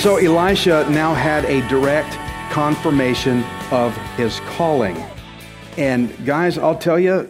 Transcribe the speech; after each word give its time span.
So 0.00 0.16
Elisha 0.16 0.88
now 0.88 1.12
had 1.12 1.44
a 1.44 1.60
direct 1.68 2.14
confirmation 2.50 3.44
of 3.70 3.94
his 4.16 4.40
calling. 4.56 4.96
And 5.76 6.08
guys, 6.24 6.56
I'll 6.56 6.78
tell 6.78 6.98
you, 6.98 7.28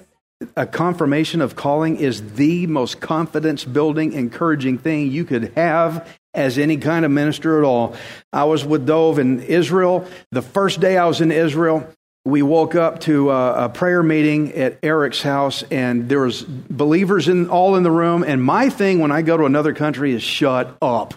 a 0.57 0.67
confirmation 0.67 1.41
of 1.41 1.57
calling 1.57 1.97
is 1.97 2.35
the 2.35 2.67
most 2.67 3.01
confidence 3.01 3.65
building, 3.65 4.13
encouraging 4.13 4.79
thing 4.79 5.11
you 5.11 5.25
could 5.25 5.53
have 5.55 6.09
as 6.33 6.59
any 6.59 6.77
kind 6.77 7.05
of 7.05 7.11
minister 7.11 7.59
at 7.59 7.65
all. 7.65 7.95
I 8.33 8.45
was 8.45 8.65
with 8.65 8.87
Dove 8.87 9.19
in 9.19 9.43
Israel. 9.43 10.07
The 10.31 10.43
first 10.43 10.81
day 10.81 10.97
I 10.97 11.07
was 11.07 11.21
in 11.21 11.33
Israel, 11.33 11.89
we 12.25 12.43
woke 12.43 12.75
up 12.75 13.01
to 13.01 13.31
a, 13.31 13.67
a 13.67 13.69
prayer 13.69 14.03
meeting 14.03 14.53
at 14.53 14.79
Eric's 14.83 15.23
house, 15.23 15.63
and 15.71 16.09
there 16.09 16.21
was 16.21 16.43
believers 16.43 17.29
in 17.29 17.49
all 17.49 17.77
in 17.77 17.83
the 17.83 17.91
room. 17.91 18.23
And 18.23 18.43
my 18.43 18.71
thing 18.71 19.01
when 19.01 19.11
I 19.11 19.23
go 19.23 19.37
to 19.37 19.45
another 19.45 19.75
country 19.75 20.13
is 20.13 20.23
shut 20.23 20.77
up. 20.81 21.15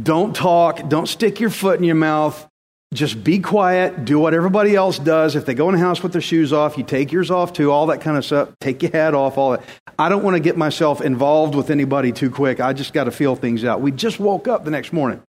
Don't 0.00 0.36
talk. 0.36 0.88
Don't 0.88 1.08
stick 1.08 1.40
your 1.40 1.50
foot 1.50 1.78
in 1.78 1.84
your 1.84 1.96
mouth. 1.96 2.48
Just 2.94 3.24
be 3.24 3.40
quiet. 3.40 4.04
Do 4.04 4.18
what 4.18 4.32
everybody 4.32 4.74
else 4.74 4.98
does. 4.98 5.34
If 5.34 5.44
they 5.44 5.54
go 5.54 5.68
in 5.68 5.74
the 5.74 5.80
house 5.80 6.02
with 6.02 6.12
their 6.12 6.20
shoes 6.20 6.52
off, 6.52 6.78
you 6.78 6.84
take 6.84 7.10
yours 7.10 7.30
off 7.30 7.52
too, 7.52 7.70
all 7.70 7.86
that 7.86 8.00
kind 8.00 8.16
of 8.16 8.24
stuff. 8.24 8.50
Take 8.60 8.82
your 8.82 8.92
hat 8.92 9.12
off, 9.12 9.36
all 9.36 9.52
that. 9.52 9.64
I 9.98 10.08
don't 10.08 10.22
want 10.22 10.36
to 10.36 10.40
get 10.40 10.56
myself 10.56 11.00
involved 11.00 11.54
with 11.54 11.70
anybody 11.70 12.12
too 12.12 12.30
quick. 12.30 12.60
I 12.60 12.72
just 12.72 12.92
got 12.92 13.04
to 13.04 13.10
feel 13.10 13.34
things 13.34 13.64
out. 13.64 13.80
We 13.80 13.90
just 13.90 14.20
woke 14.20 14.46
up 14.46 14.64
the 14.64 14.70
next 14.70 14.92
morning. 14.92 15.20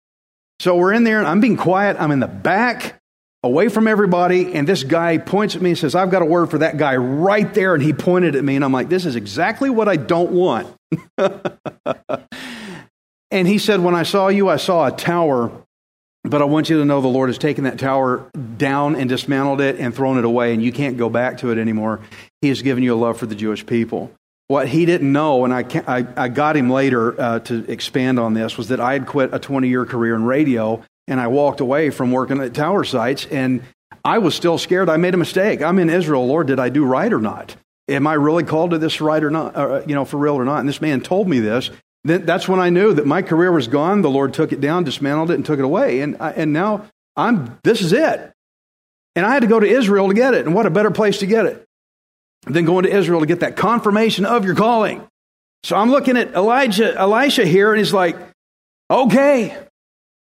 So 0.60 0.76
we're 0.76 0.92
in 0.92 1.04
there, 1.04 1.18
and 1.18 1.26
I'm 1.26 1.40
being 1.40 1.56
quiet. 1.56 1.96
I'm 1.98 2.10
in 2.10 2.20
the 2.20 2.26
back, 2.26 3.00
away 3.42 3.68
from 3.68 3.88
everybody, 3.88 4.54
and 4.54 4.66
this 4.66 4.84
guy 4.84 5.18
points 5.18 5.54
at 5.54 5.62
me 5.62 5.70
and 5.70 5.78
says, 5.78 5.94
I've 5.94 6.10
got 6.10 6.22
a 6.22 6.26
word 6.26 6.50
for 6.50 6.58
that 6.58 6.76
guy 6.76 6.96
right 6.96 7.52
there. 7.54 7.74
And 7.74 7.82
he 7.82 7.92
pointed 7.92 8.36
at 8.36 8.44
me, 8.44 8.56
and 8.56 8.64
I'm 8.64 8.72
like, 8.72 8.88
this 8.88 9.06
is 9.06 9.16
exactly 9.16 9.70
what 9.70 9.88
I 9.88 9.96
don't 9.96 10.32
want. 10.32 10.74
and 13.30 13.48
he 13.48 13.58
said, 13.58 13.80
When 13.80 13.94
I 13.94 14.02
saw 14.02 14.28
you, 14.28 14.48
I 14.48 14.56
saw 14.56 14.86
a 14.86 14.92
tower 14.92 15.65
but 16.30 16.42
I 16.42 16.44
want 16.44 16.68
you 16.68 16.78
to 16.78 16.84
know 16.84 17.00
the 17.00 17.08
Lord 17.08 17.28
has 17.28 17.38
taken 17.38 17.64
that 17.64 17.78
tower 17.78 18.28
down 18.56 18.96
and 18.96 19.08
dismantled 19.08 19.60
it 19.60 19.76
and 19.78 19.94
thrown 19.94 20.18
it 20.18 20.24
away, 20.24 20.52
and 20.52 20.62
you 20.62 20.72
can't 20.72 20.96
go 20.96 21.08
back 21.08 21.38
to 21.38 21.50
it 21.50 21.58
anymore. 21.58 22.00
He 22.40 22.48
has 22.48 22.62
given 22.62 22.82
you 22.82 22.94
a 22.94 22.96
love 22.96 23.18
for 23.18 23.26
the 23.26 23.34
Jewish 23.34 23.64
people. 23.64 24.12
What 24.48 24.68
he 24.68 24.86
didn't 24.86 25.10
know, 25.10 25.44
and 25.44 25.52
I, 25.52 25.64
I, 25.86 26.06
I, 26.16 26.28
got 26.28 26.56
him 26.56 26.70
later 26.70 27.20
uh, 27.20 27.38
to 27.40 27.68
expand 27.70 28.20
on 28.20 28.34
this, 28.34 28.56
was 28.56 28.68
that 28.68 28.78
I 28.80 28.92
had 28.92 29.06
quit 29.06 29.34
a 29.34 29.40
20 29.40 29.68
year 29.68 29.84
career 29.84 30.14
in 30.14 30.24
radio, 30.24 30.84
and 31.08 31.20
I 31.20 31.26
walked 31.26 31.60
away 31.60 31.90
from 31.90 32.12
working 32.12 32.40
at 32.40 32.54
tower 32.54 32.84
sites, 32.84 33.26
and 33.26 33.62
I 34.04 34.18
was 34.18 34.36
still 34.36 34.58
scared. 34.58 34.88
I 34.88 34.98
made 34.98 35.14
a 35.14 35.18
mistake. 35.18 35.62
I'm 35.62 35.80
in 35.80 35.90
Israel. 35.90 36.26
Lord, 36.26 36.46
did 36.46 36.60
I 36.60 36.68
do 36.68 36.84
right 36.84 37.12
or 37.12 37.20
not? 37.20 37.56
Am 37.88 38.06
I 38.06 38.14
really 38.14 38.44
called 38.44 38.70
to 38.70 38.78
this 38.78 39.00
right 39.00 39.22
or 39.22 39.30
not? 39.30 39.56
Uh, 39.56 39.82
you 39.86 39.94
know, 39.94 40.04
for 40.04 40.16
real 40.16 40.34
or 40.34 40.44
not? 40.44 40.60
And 40.60 40.68
this 40.68 40.80
man 40.80 41.00
told 41.00 41.28
me 41.28 41.40
this, 41.40 41.70
that's 42.06 42.48
when 42.48 42.60
I 42.60 42.70
knew 42.70 42.94
that 42.94 43.06
my 43.06 43.22
career 43.22 43.50
was 43.52 43.68
gone. 43.68 44.02
The 44.02 44.10
Lord 44.10 44.34
took 44.34 44.52
it 44.52 44.60
down, 44.60 44.84
dismantled 44.84 45.30
it, 45.30 45.34
and 45.34 45.44
took 45.44 45.58
it 45.58 45.64
away. 45.64 46.00
And, 46.00 46.16
I, 46.20 46.30
and 46.30 46.52
now 46.52 46.86
I'm, 47.16 47.58
this 47.64 47.80
is 47.80 47.92
it. 47.92 48.32
And 49.14 49.26
I 49.26 49.32
had 49.32 49.40
to 49.40 49.48
go 49.48 49.58
to 49.58 49.66
Israel 49.66 50.08
to 50.08 50.14
get 50.14 50.34
it. 50.34 50.46
And 50.46 50.54
what 50.54 50.66
a 50.66 50.70
better 50.70 50.90
place 50.90 51.18
to 51.18 51.26
get 51.26 51.46
it 51.46 51.64
than 52.44 52.64
going 52.64 52.84
to 52.84 52.90
Israel 52.94 53.20
to 53.20 53.26
get 53.26 53.40
that 53.40 53.56
confirmation 53.56 54.24
of 54.24 54.44
your 54.44 54.54
calling. 54.54 55.06
So 55.64 55.76
I'm 55.76 55.90
looking 55.90 56.16
at 56.16 56.34
Elijah, 56.34 56.94
Elisha 56.94 57.44
here, 57.44 57.72
and 57.72 57.78
he's 57.78 57.92
like, 57.92 58.16
okay, 58.90 59.56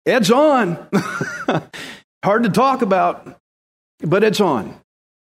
it's 0.05 0.31
on. 0.31 0.89
Hard 2.25 2.43
to 2.43 2.51
talk 2.51 2.83
about, 2.83 3.39
but 4.01 4.25
it's 4.25 4.41
on. 4.41 4.79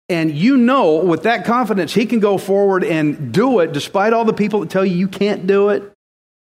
And 0.08 0.32
you 0.32 0.58
know, 0.58 0.96
with 0.96 1.24
that 1.24 1.46
confidence, 1.46 1.94
he 1.94 2.08
can 2.08 2.20
go 2.20 2.40
forward 2.40 2.84
and 2.84 3.32
do 3.32 3.60
it 3.60 3.72
despite 3.72 4.12
all 4.12 4.26
the 4.26 4.34
people 4.34 4.62
that 4.62 4.70
tell 4.72 4.84
you 4.84 4.96
you 4.96 5.08
can't 5.08 5.46
do 5.46 5.70
it. 5.70 5.94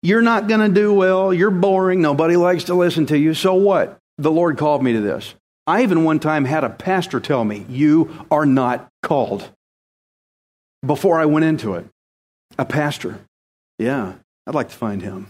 You're 0.04 0.20
not 0.20 0.48
going 0.48 0.60
to 0.60 0.68
do 0.68 0.92
well. 0.92 1.32
You're 1.32 1.50
boring. 1.50 2.02
Nobody 2.02 2.36
likes 2.36 2.64
to 2.64 2.74
listen 2.74 3.06
to 3.06 3.18
you. 3.18 3.32
So 3.32 3.54
what? 3.54 3.96
The 4.18 4.30
Lord 4.30 4.58
called 4.58 4.82
me 4.84 4.92
to 4.92 5.00
this. 5.00 5.34
I 5.66 5.82
even 5.82 6.04
one 6.04 6.20
time 6.20 6.44
had 6.44 6.62
a 6.62 6.68
pastor 6.68 7.20
tell 7.20 7.42
me, 7.42 7.64
You 7.70 8.26
are 8.30 8.44
not 8.44 8.86
called. 9.02 9.50
Before 10.84 11.18
I 11.18 11.24
went 11.24 11.46
into 11.46 11.72
it, 11.72 11.86
a 12.58 12.66
pastor. 12.66 13.18
Yeah, 13.78 14.12
I'd 14.46 14.54
like 14.54 14.68
to 14.68 14.76
find 14.76 15.00
him. 15.00 15.28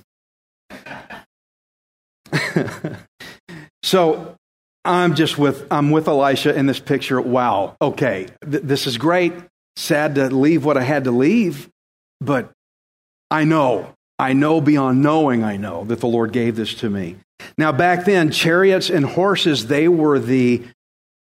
so 3.84 4.34
I'm 4.84 5.14
just 5.14 5.38
with 5.38 5.68
I'm 5.70 5.92
with 5.92 6.08
Elisha 6.08 6.52
in 6.52 6.66
this 6.66 6.80
picture. 6.80 7.20
Wow. 7.20 7.76
Okay, 7.80 8.26
th- 8.50 8.64
this 8.64 8.88
is 8.88 8.98
great. 8.98 9.34
Sad 9.76 10.16
to 10.16 10.34
leave 10.34 10.64
what 10.64 10.76
I 10.76 10.82
had 10.82 11.04
to 11.04 11.12
leave, 11.12 11.68
but 12.20 12.50
I 13.30 13.44
know 13.44 13.94
I 14.18 14.32
know 14.32 14.60
beyond 14.60 15.02
knowing, 15.02 15.42
I 15.42 15.56
know 15.56 15.84
that 15.84 16.00
the 16.00 16.06
Lord 16.06 16.32
gave 16.32 16.56
this 16.56 16.74
to 16.74 16.90
me. 16.90 17.16
Now, 17.58 17.72
back 17.72 18.04
then, 18.04 18.30
chariots 18.30 18.90
and 18.90 19.04
horses, 19.04 19.66
they 19.66 19.88
were 19.88 20.18
the, 20.18 20.62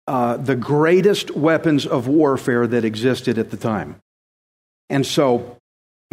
uh, 0.07 0.37
the 0.37 0.57
greatest 0.57 1.31
weapons 1.31 1.87
of 1.87 2.09
warfare 2.09 2.67
that 2.67 2.85
existed 2.85 3.39
at 3.39 3.51
the 3.51 3.57
time. 3.57 3.97
And 4.91 5.07
so, 5.07 5.59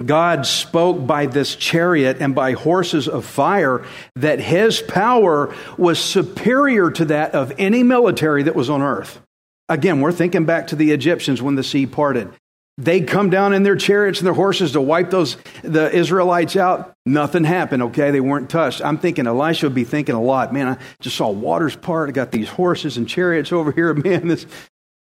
God 0.06 0.46
spoke 0.46 1.06
by 1.06 1.26
this 1.26 1.56
chariot 1.56 2.18
and 2.20 2.34
by 2.34 2.54
horses 2.54 3.08
of 3.08 3.26
fire 3.26 3.86
that 4.16 4.40
his 4.40 4.82
power 4.82 5.54
was 5.78 6.00
superior 6.00 6.90
to 6.92 7.06
that 7.06 7.34
of 7.34 7.52
any 7.58 7.84
military 7.84 8.44
that 8.44 8.56
was 8.56 8.70
on 8.70 8.82
earth. 8.82 9.22
Again, 9.68 10.02
we're 10.02 10.12
thinking 10.12 10.46
back 10.46 10.68
to 10.68 10.76
the 10.76 10.92
Egyptians 10.92 11.42
when 11.42 11.56
the 11.56 11.64
sea 11.64 11.86
parted. 11.86 12.32
They 12.80 13.02
come 13.02 13.30
down 13.30 13.52
in 13.52 13.64
their 13.64 13.76
chariots 13.76 14.20
and 14.20 14.26
their 14.26 14.34
horses 14.34 14.72
to 14.72 14.80
wipe 14.80 15.10
those 15.10 15.36
the 15.64 15.94
Israelites 15.94 16.56
out. 16.56 16.94
Nothing 17.06 17.44
happened. 17.44 17.84
Okay, 17.84 18.10
they 18.12 18.22
weren't 18.22 18.50
touched. 18.50 18.82
I'm 18.82 18.98
thinking 18.98 19.28
Elisha 19.28 19.66
would 19.66 19.76
be 19.76 19.84
thinking 19.84 20.16
a 20.16 20.22
lot. 20.22 20.54
Man, 20.54 20.70
I 20.70 20.78
just 21.02 21.18
saw 21.18 21.30
waters 21.30 21.76
part. 21.76 22.08
I 22.08 22.14
got 22.14 22.32
these 22.32 22.48
horses 22.48 22.96
and 22.96 23.08
chariots 23.08 23.52
over 23.52 23.74
here. 23.74 23.94
Man, 23.94 24.30
this. 24.30 24.46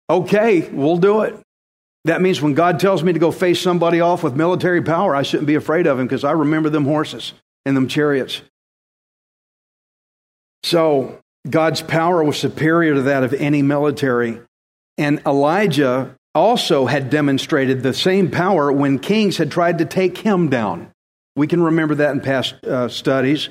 Okay, 0.08 0.66
we'll 0.70 0.96
do 0.96 1.20
it. 1.20 1.38
That 2.06 2.22
means 2.22 2.40
when 2.40 2.54
God 2.54 2.80
tells 2.80 3.02
me 3.02 3.12
to 3.12 3.18
go 3.18 3.30
face 3.30 3.60
somebody 3.60 4.00
off 4.00 4.22
with 4.22 4.34
military 4.34 4.80
power, 4.80 5.14
I 5.14 5.20
shouldn't 5.20 5.46
be 5.46 5.56
afraid 5.56 5.86
of 5.86 5.98
him 5.98 6.06
because 6.06 6.24
I 6.24 6.30
remember 6.30 6.70
them 6.70 6.86
horses 6.86 7.34
and 7.66 7.76
them 7.76 7.86
chariots. 7.86 8.40
So 10.62 11.18
God's 11.48 11.82
power 11.82 12.24
was 12.24 12.38
superior 12.38 12.94
to 12.94 13.02
that 13.02 13.24
of 13.24 13.34
any 13.34 13.60
military. 13.60 14.40
And 14.96 15.20
Elijah 15.26 16.16
also 16.34 16.86
had 16.86 17.10
demonstrated 17.10 17.82
the 17.82 17.94
same 17.94 18.30
power 18.30 18.72
when 18.72 18.98
kings 18.98 19.36
had 19.36 19.50
tried 19.50 19.78
to 19.78 19.84
take 19.84 20.18
him 20.18 20.48
down. 20.48 20.92
We 21.36 21.46
can 21.46 21.62
remember 21.62 21.94
that 21.96 22.12
in 22.12 22.20
past 22.20 22.54
uh, 22.64 22.88
studies. 22.88 23.48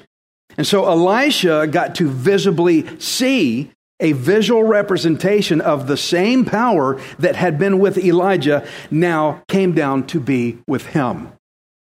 And 0.58 0.66
so 0.66 0.86
Elisha 0.86 1.68
got 1.68 1.96
to 1.96 2.10
visibly 2.10 3.00
see 3.00 3.72
a 4.00 4.12
visual 4.12 4.64
representation 4.64 5.62
of 5.62 5.88
the 5.88 5.98
same 5.98 6.46
power 6.46 7.02
that 7.20 7.36
had 7.36 7.58
been 7.58 7.80
with 7.80 7.98
Elijah 7.98 8.68
now 8.92 9.42
came 9.48 9.74
down 9.74 10.06
to 10.08 10.20
be 10.20 10.60
with 10.68 10.88
him. 10.88 11.32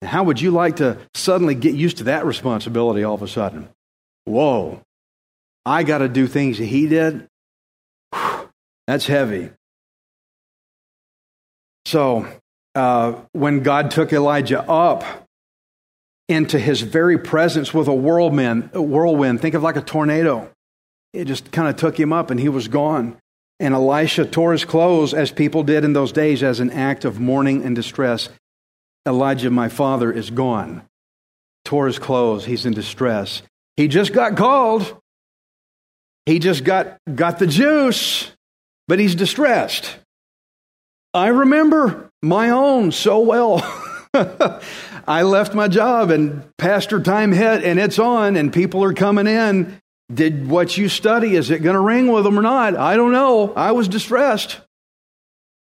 How 0.01 0.23
would 0.23 0.41
you 0.41 0.51
like 0.51 0.77
to 0.77 0.97
suddenly 1.13 1.55
get 1.55 1.75
used 1.75 1.97
to 1.97 2.05
that 2.05 2.25
responsibility 2.25 3.03
all 3.03 3.15
of 3.15 3.21
a 3.21 3.27
sudden? 3.27 3.69
Whoa, 4.25 4.81
I 5.65 5.83
got 5.83 5.99
to 5.99 6.09
do 6.09 6.27
things 6.27 6.57
that 6.57 6.65
he 6.65 6.87
did? 6.87 7.27
Whew, 8.13 8.49
that's 8.87 9.05
heavy. 9.05 9.51
So, 11.85 12.27
uh, 12.75 13.13
when 13.33 13.63
God 13.63 13.91
took 13.91 14.13
Elijah 14.13 14.61
up 14.69 15.27
into 16.31 16.57
his 16.57 16.81
very 16.81 17.17
presence 17.17 17.73
with 17.73 17.87
a 17.87 17.93
whirlwind, 17.93 18.69
a 18.73 18.81
whirlwind, 18.81 19.41
think 19.41 19.53
of 19.53 19.63
like 19.63 19.75
a 19.75 19.81
tornado. 19.81 20.49
It 21.13 21.25
just 21.25 21.51
kind 21.51 21.67
of 21.67 21.75
took 21.75 21.99
him 21.99 22.13
up 22.13 22.31
and 22.31 22.39
he 22.39 22.47
was 22.47 22.69
gone. 22.69 23.17
And 23.59 23.73
Elisha 23.73 24.25
tore 24.25 24.53
his 24.53 24.65
clothes, 24.65 25.13
as 25.13 25.29
people 25.31 25.63
did 25.63 25.83
in 25.83 25.93
those 25.93 26.11
days, 26.11 26.41
as 26.41 26.59
an 26.59 26.71
act 26.71 27.05
of 27.05 27.19
mourning 27.19 27.63
and 27.63 27.75
distress. 27.75 28.29
Elijah, 29.05 29.51
my 29.51 29.67
father, 29.67 30.11
is 30.11 30.29
gone. 30.29 30.83
Tore 31.65 31.87
his 31.87 31.99
clothes. 31.99 32.45
He's 32.45 32.65
in 32.65 32.73
distress. 32.73 33.43
He 33.75 33.87
just 33.87 34.13
got 34.13 34.37
called. 34.37 34.97
He 36.25 36.39
just 36.39 36.63
got, 36.63 36.97
got 37.13 37.39
the 37.39 37.47
juice, 37.47 38.31
but 38.87 38.99
he's 38.99 39.15
distressed. 39.15 39.97
I 41.13 41.27
remember 41.27 42.09
my 42.21 42.49
own 42.49 42.91
so 42.91 43.19
well. 43.19 43.61
I 45.07 45.23
left 45.23 45.53
my 45.53 45.67
job 45.67 46.09
and 46.09 46.43
pastor 46.57 46.99
time 47.01 47.31
hit 47.31 47.63
and 47.63 47.79
it's 47.79 47.99
on 47.99 48.35
and 48.35 48.53
people 48.53 48.83
are 48.83 48.93
coming 48.93 49.27
in. 49.27 49.79
Did 50.13 50.49
what 50.49 50.77
you 50.77 50.89
study, 50.89 51.35
is 51.35 51.49
it 51.49 51.59
going 51.59 51.75
to 51.75 51.79
ring 51.79 52.11
with 52.11 52.25
them 52.25 52.37
or 52.37 52.41
not? 52.41 52.75
I 52.75 52.97
don't 52.97 53.13
know. 53.13 53.53
I 53.53 53.71
was 53.71 53.87
distressed. 53.87 54.59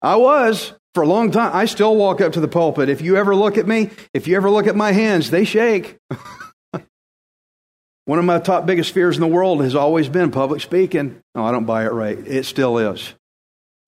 I 0.02 0.16
was 0.16 0.74
for 0.94 1.04
a 1.04 1.08
long 1.08 1.32
time. 1.32 1.52
I 1.54 1.66
still 1.66 1.96
walk 1.96 2.20
up 2.22 2.34
to 2.34 2.40
the 2.40 2.48
pulpit. 2.48 2.90
If 2.90 3.02
you 3.02 3.16
ever 3.16 3.36
look 3.36 3.58
at 3.58 3.68
me, 3.68 3.92
if 4.14 4.28
you 4.28 4.36
ever 4.36 4.50
look 4.50 4.66
at 4.66 4.76
my 4.76 4.92
hands, 4.92 5.30
they 5.30 5.46
shake. 5.46 5.98
One 8.06 8.18
of 8.18 8.26
my 8.26 8.40
top 8.40 8.66
biggest 8.66 8.92
fears 8.92 9.18
in 9.18 9.22
the 9.22 9.28
world 9.28 9.62
has 9.62 9.76
always 9.76 10.10
been 10.10 10.32
public 10.32 10.62
speaking. 10.62 11.22
No, 11.36 11.46
I 11.46 11.52
don't 11.52 11.66
buy 11.66 11.86
it 11.86 11.92
right. 11.92 12.18
It 12.18 12.46
still 12.46 12.80
is. 12.80 13.14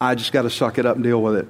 I 0.01 0.15
just 0.15 0.33
got 0.33 0.41
to 0.41 0.49
suck 0.49 0.77
it 0.77 0.85
up 0.85 0.95
and 0.95 1.03
deal 1.03 1.21
with 1.21 1.35
it. 1.37 1.47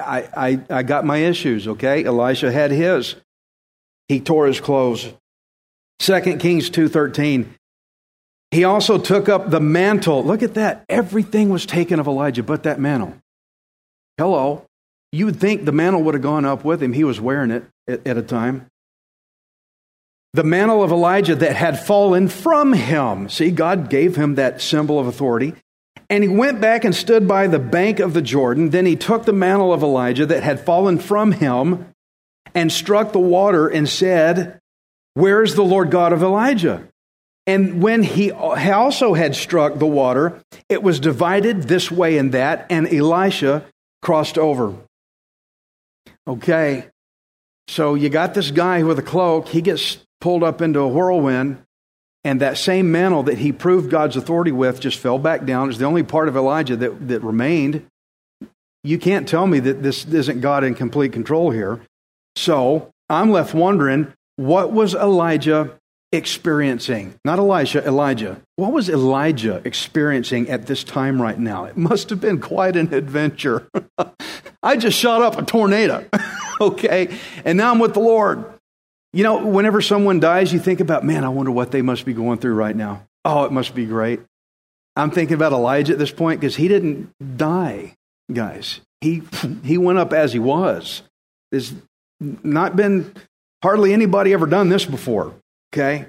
I, 0.00 0.28
I, 0.36 0.78
I 0.78 0.82
got 0.82 1.04
my 1.04 1.18
issues, 1.18 1.68
okay? 1.68 2.04
Elisha 2.04 2.50
had 2.50 2.70
his. 2.70 3.16
He 4.08 4.20
tore 4.20 4.46
his 4.46 4.60
clothes. 4.60 5.12
2 5.98 6.20
Kings 6.38 6.70
2.13. 6.70 7.46
He 8.50 8.64
also 8.64 8.96
took 8.96 9.28
up 9.28 9.50
the 9.50 9.60
mantle. 9.60 10.24
Look 10.24 10.42
at 10.42 10.54
that. 10.54 10.84
Everything 10.88 11.50
was 11.50 11.66
taken 11.66 12.00
of 12.00 12.06
Elijah 12.06 12.42
but 12.42 12.62
that 12.62 12.80
mantle. 12.80 13.14
Hello. 14.16 14.64
You 15.12 15.26
would 15.26 15.40
think 15.40 15.64
the 15.64 15.72
mantle 15.72 16.02
would 16.04 16.14
have 16.14 16.22
gone 16.22 16.44
up 16.44 16.64
with 16.64 16.82
him. 16.82 16.92
He 16.92 17.04
was 17.04 17.20
wearing 17.20 17.50
it 17.50 17.64
at, 17.86 18.06
at 18.06 18.16
a 18.16 18.22
time 18.22 18.70
the 20.34 20.44
mantle 20.44 20.82
of 20.82 20.92
Elijah 20.92 21.34
that 21.34 21.56
had 21.56 21.80
fallen 21.80 22.28
from 22.28 22.72
him. 22.72 23.28
See, 23.28 23.50
God 23.50 23.88
gave 23.88 24.16
him 24.16 24.34
that 24.34 24.60
symbol 24.60 24.98
of 24.98 25.06
authority. 25.06 25.54
And 26.10 26.24
he 26.24 26.28
went 26.28 26.60
back 26.60 26.84
and 26.84 26.94
stood 26.94 27.28
by 27.28 27.46
the 27.46 27.58
bank 27.58 28.00
of 28.00 28.14
the 28.14 28.22
Jordan. 28.22 28.70
Then 28.70 28.86
he 28.86 28.96
took 28.96 29.24
the 29.24 29.32
mantle 29.32 29.72
of 29.72 29.82
Elijah 29.82 30.26
that 30.26 30.42
had 30.42 30.64
fallen 30.64 30.98
from 30.98 31.32
him 31.32 31.92
and 32.54 32.72
struck 32.72 33.12
the 33.12 33.18
water 33.18 33.68
and 33.68 33.88
said, 33.88 34.58
Where 35.14 35.42
is 35.42 35.54
the 35.54 35.64
Lord 35.64 35.90
God 35.90 36.12
of 36.12 36.22
Elijah? 36.22 36.88
And 37.46 37.82
when 37.82 38.02
he 38.02 38.30
also 38.30 39.14
had 39.14 39.34
struck 39.34 39.78
the 39.78 39.86
water, 39.86 40.40
it 40.68 40.82
was 40.82 41.00
divided 41.00 41.62
this 41.62 41.90
way 41.90 42.18
and 42.18 42.32
that, 42.32 42.66
and 42.68 42.86
Elisha 42.92 43.64
crossed 44.02 44.36
over. 44.36 44.76
Okay, 46.26 46.88
so 47.68 47.94
you 47.94 48.10
got 48.10 48.34
this 48.34 48.50
guy 48.50 48.82
with 48.82 48.98
a 48.98 49.02
cloak. 49.02 49.48
He 49.48 49.62
gets 49.62 49.98
pulled 50.20 50.42
up 50.42 50.60
into 50.60 50.80
a 50.80 50.88
whirlwind, 50.88 51.62
and 52.28 52.42
that 52.42 52.58
same 52.58 52.92
mantle 52.92 53.22
that 53.22 53.38
he 53.38 53.52
proved 53.52 53.88
God's 53.90 54.14
authority 54.14 54.52
with 54.52 54.80
just 54.80 54.98
fell 54.98 55.18
back 55.18 55.46
down. 55.46 55.70
It's 55.70 55.78
the 55.78 55.86
only 55.86 56.02
part 56.02 56.28
of 56.28 56.36
Elijah 56.36 56.76
that, 56.76 57.08
that 57.08 57.22
remained. 57.22 57.86
You 58.84 58.98
can't 58.98 59.26
tell 59.26 59.46
me 59.46 59.60
that 59.60 59.82
this 59.82 60.04
isn't 60.04 60.42
God 60.42 60.62
in 60.62 60.74
complete 60.74 61.14
control 61.14 61.50
here. 61.52 61.80
So 62.36 62.90
I'm 63.08 63.30
left 63.30 63.54
wondering 63.54 64.12
what 64.36 64.72
was 64.72 64.94
Elijah 64.94 65.78
experiencing? 66.12 67.14
Not 67.24 67.38
Elisha, 67.38 67.82
Elijah. 67.86 68.42
What 68.56 68.72
was 68.72 68.90
Elijah 68.90 69.62
experiencing 69.64 70.50
at 70.50 70.66
this 70.66 70.84
time 70.84 71.22
right 71.22 71.38
now? 71.38 71.64
It 71.64 71.78
must 71.78 72.10
have 72.10 72.20
been 72.20 72.42
quite 72.42 72.76
an 72.76 72.92
adventure. 72.92 73.70
I 74.62 74.76
just 74.76 74.98
shot 74.98 75.22
up 75.22 75.38
a 75.38 75.44
tornado, 75.46 76.04
okay? 76.60 77.08
And 77.46 77.56
now 77.56 77.70
I'm 77.70 77.78
with 77.78 77.94
the 77.94 78.00
Lord. 78.00 78.44
You 79.12 79.24
know, 79.24 79.46
whenever 79.46 79.80
someone 79.80 80.20
dies, 80.20 80.52
you 80.52 80.58
think 80.58 80.80
about, 80.80 81.04
man, 81.04 81.24
I 81.24 81.30
wonder 81.30 81.50
what 81.50 81.70
they 81.70 81.82
must 81.82 82.04
be 82.04 82.12
going 82.12 82.38
through 82.38 82.54
right 82.54 82.76
now. 82.76 83.06
Oh, 83.24 83.44
it 83.44 83.52
must 83.52 83.74
be 83.74 83.86
great. 83.86 84.20
I'm 84.96 85.10
thinking 85.10 85.34
about 85.34 85.52
Elijah 85.52 85.92
at 85.92 85.98
this 85.98 86.10
point 86.10 86.40
because 86.40 86.56
he 86.56 86.68
didn't 86.68 87.12
die, 87.36 87.94
guys. 88.32 88.80
He, 89.00 89.22
he 89.64 89.78
went 89.78 89.98
up 89.98 90.12
as 90.12 90.32
he 90.32 90.38
was. 90.38 91.02
There's 91.50 91.72
not 92.20 92.76
been 92.76 93.12
hardly 93.62 93.92
anybody 93.92 94.32
ever 94.32 94.46
done 94.46 94.68
this 94.68 94.84
before, 94.84 95.34
okay? 95.72 96.06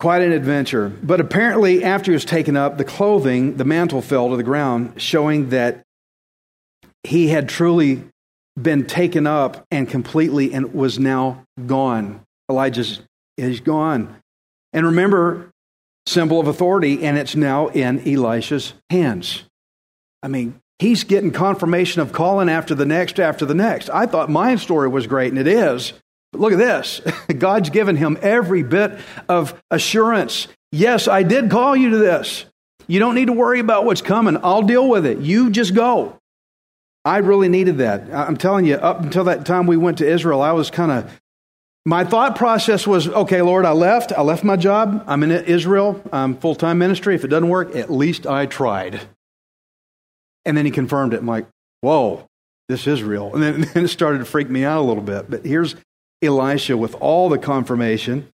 Quite 0.00 0.22
an 0.22 0.32
adventure. 0.32 0.88
But 1.02 1.20
apparently, 1.20 1.84
after 1.84 2.10
he 2.10 2.14
was 2.14 2.24
taken 2.24 2.56
up, 2.56 2.78
the 2.78 2.84
clothing, 2.84 3.56
the 3.56 3.64
mantle 3.64 4.02
fell 4.02 4.30
to 4.30 4.36
the 4.36 4.42
ground, 4.42 5.00
showing 5.00 5.50
that 5.50 5.82
he 7.04 7.28
had 7.28 7.48
truly 7.48 8.02
been 8.60 8.86
taken 8.86 9.26
up 9.26 9.66
and 9.70 9.88
completely 9.88 10.52
and 10.52 10.74
was 10.74 10.98
now 10.98 11.44
gone. 11.66 12.20
Elijah's 12.50 13.00
is 13.36 13.60
gone. 13.60 14.16
And 14.72 14.86
remember, 14.86 15.50
symbol 16.06 16.40
of 16.40 16.46
authority, 16.46 17.04
and 17.04 17.18
it's 17.18 17.34
now 17.34 17.68
in 17.68 18.00
Elisha's 18.06 18.74
hands. 18.90 19.44
I 20.22 20.28
mean, 20.28 20.60
he's 20.78 21.04
getting 21.04 21.30
confirmation 21.30 22.00
of 22.00 22.12
calling 22.12 22.48
after 22.48 22.74
the 22.74 22.86
next, 22.86 23.18
after 23.18 23.44
the 23.44 23.54
next. 23.54 23.90
I 23.90 24.06
thought 24.06 24.30
my 24.30 24.56
story 24.56 24.88
was 24.88 25.06
great, 25.06 25.32
and 25.32 25.38
it 25.38 25.46
is. 25.46 25.92
But 26.32 26.40
look 26.40 26.52
at 26.52 26.58
this 26.58 27.00
God's 27.38 27.70
given 27.70 27.96
him 27.96 28.18
every 28.20 28.62
bit 28.62 28.98
of 29.28 29.60
assurance. 29.70 30.48
Yes, 30.72 31.06
I 31.06 31.22
did 31.22 31.50
call 31.50 31.76
you 31.76 31.90
to 31.90 31.98
this. 31.98 32.46
You 32.86 32.98
don't 32.98 33.14
need 33.14 33.26
to 33.26 33.32
worry 33.32 33.60
about 33.60 33.84
what's 33.84 34.02
coming. 34.02 34.36
I'll 34.42 34.62
deal 34.62 34.88
with 34.88 35.06
it. 35.06 35.18
You 35.18 35.50
just 35.50 35.74
go. 35.74 36.18
I 37.04 37.18
really 37.18 37.48
needed 37.48 37.78
that. 37.78 38.12
I'm 38.12 38.36
telling 38.36 38.64
you, 38.64 38.76
up 38.76 39.00
until 39.02 39.24
that 39.24 39.44
time 39.44 39.66
we 39.66 39.76
went 39.76 39.98
to 39.98 40.08
Israel, 40.08 40.40
I 40.40 40.52
was 40.52 40.70
kind 40.70 40.90
of, 40.90 41.20
my 41.84 42.04
thought 42.04 42.36
process 42.36 42.86
was, 42.86 43.08
okay, 43.08 43.42
Lord, 43.42 43.66
I 43.66 43.72
left. 43.72 44.10
I 44.12 44.22
left 44.22 44.42
my 44.42 44.56
job. 44.56 45.04
I'm 45.06 45.22
in 45.22 45.30
Israel. 45.30 46.02
I'm 46.12 46.36
full 46.38 46.54
time 46.54 46.78
ministry. 46.78 47.14
If 47.14 47.24
it 47.24 47.28
doesn't 47.28 47.48
work, 47.48 47.76
at 47.76 47.92
least 47.92 48.26
I 48.26 48.46
tried. 48.46 49.02
And 50.46 50.56
then 50.56 50.64
he 50.64 50.70
confirmed 50.70 51.12
it. 51.12 51.20
I'm 51.20 51.26
like, 51.26 51.46
whoa, 51.82 52.26
this 52.68 52.86
is 52.86 53.02
real. 53.02 53.34
And 53.34 53.42
then, 53.42 53.60
then 53.74 53.84
it 53.84 53.88
started 53.88 54.18
to 54.18 54.24
freak 54.24 54.48
me 54.48 54.64
out 54.64 54.80
a 54.80 54.86
little 54.86 55.02
bit. 55.02 55.28
But 55.28 55.44
here's 55.44 55.76
Elisha 56.22 56.76
with 56.76 56.94
all 56.96 57.28
the 57.28 57.38
confirmation. 57.38 58.28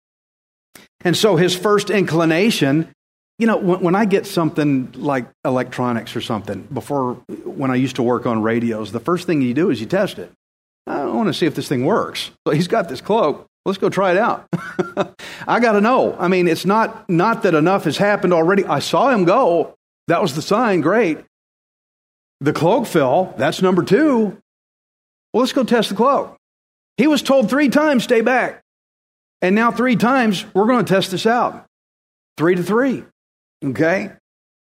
And 1.01 1.17
so 1.17 1.35
his 1.35 1.57
first 1.57 1.91
inclination 1.91 2.93
you 3.41 3.47
know, 3.47 3.57
when, 3.57 3.81
when, 3.81 3.95
I 3.95 4.05
get 4.05 4.27
something 4.27 4.93
like 4.95 5.27
electronics 5.47 6.15
or 6.15 6.21
something, 6.21 6.69
before 6.73 7.15
when 7.45 7.71
I 7.71 7.77
used 7.77 7.97
to 7.97 8.03
work 8.03 8.27
on 8.27 8.43
radios, 8.43 8.93
the 8.93 9.01
first 9.01 9.27
thing 9.27 9.41
you 9.41 9.55
do 9.55 9.71
is 9.71 9.81
you 9.81 9.87
test 9.87 10.19
it. 10.19 10.31
I 10.87 11.07
want 11.07 11.29
to 11.29 11.35
see 11.35 11.47
if 11.47 11.55
this 11.55 11.67
thing 11.67 11.87
works. 11.87 12.31
So 12.47 12.53
he's 12.53 12.69
got 12.69 12.91
this 12.91 13.01
cloak. 13.01 13.47
Let's 13.65 13.79
go 13.79 13.89
try 13.89 14.13
it 14.13 14.19
out. 14.19 14.47
I 15.49 15.59
got 15.61 15.73
to 15.73 15.81
know. 15.81 16.17
I 16.19 16.29
mean, 16.29 16.49
it's 16.49 16.67
not 16.67 17.09
not 17.09 17.43
that 17.45 17.55
enough 17.55 17.85
has 17.85 17.97
happened 17.97 18.35
already. 18.35 18.65
I 18.65 18.81
saw 18.81 19.09
him 19.09 19.25
go. 19.25 19.75
That 20.09 20.21
was 20.21 20.35
the 20.35 20.43
sign. 20.43 20.83
Great. 20.83 21.19
The 22.41 22.53
cloak 22.53 22.87
fell. 22.87 23.35
That's 23.39 23.63
number 23.63 23.83
two. 23.83 24.39
Well, 25.33 25.41
let's 25.41 25.53
go 25.53 25.65
test 25.65 25.91
the 25.91 25.95
cloak. 25.95 26.37
He 26.99 27.07
was 27.07 27.23
told 27.23 27.49
three 27.49 27.71
times, 27.71 28.05
stay 28.05 28.21
back. 28.21 28.61
And 29.41 29.55
now 29.55 29.71
three 29.71 29.97
times, 29.97 30.45
we're 30.55 30.67
going 30.67 30.85
to 30.85 30.93
test 30.93 31.11
this 31.11 31.25
out. 31.25 31.65
Three 32.37 32.55
to 32.55 32.63
three. 32.63 33.05
Okay? 33.65 34.13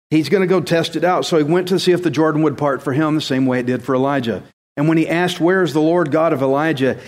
He's 0.09 0.29
going 0.29 0.41
to 0.41 0.47
go 0.47 0.59
test 0.59 0.95
it 0.95 1.03
out. 1.03 1.25
So 1.25 1.37
he 1.37 1.43
went 1.43 1.69
to 1.69 1.79
see 1.79 1.93
if 1.93 2.03
the 2.03 2.11
Jordan 2.11 2.41
would 2.43 2.57
part 2.57 2.83
for 2.83 2.93
him 2.93 3.15
the 3.15 3.21
same 3.21 3.45
way 3.45 3.59
it 3.59 3.65
did 3.65 3.83
for 3.83 3.95
Elijah. 3.95 4.43
And 4.75 4.87
when 4.87 4.97
he 4.97 5.07
asked, 5.07 5.39
Where 5.39 5.63
is 5.63 5.73
the 5.73 5.81
Lord 5.81 6.11
God 6.11 6.33
of 6.33 6.41
Elijah? 6.41 6.99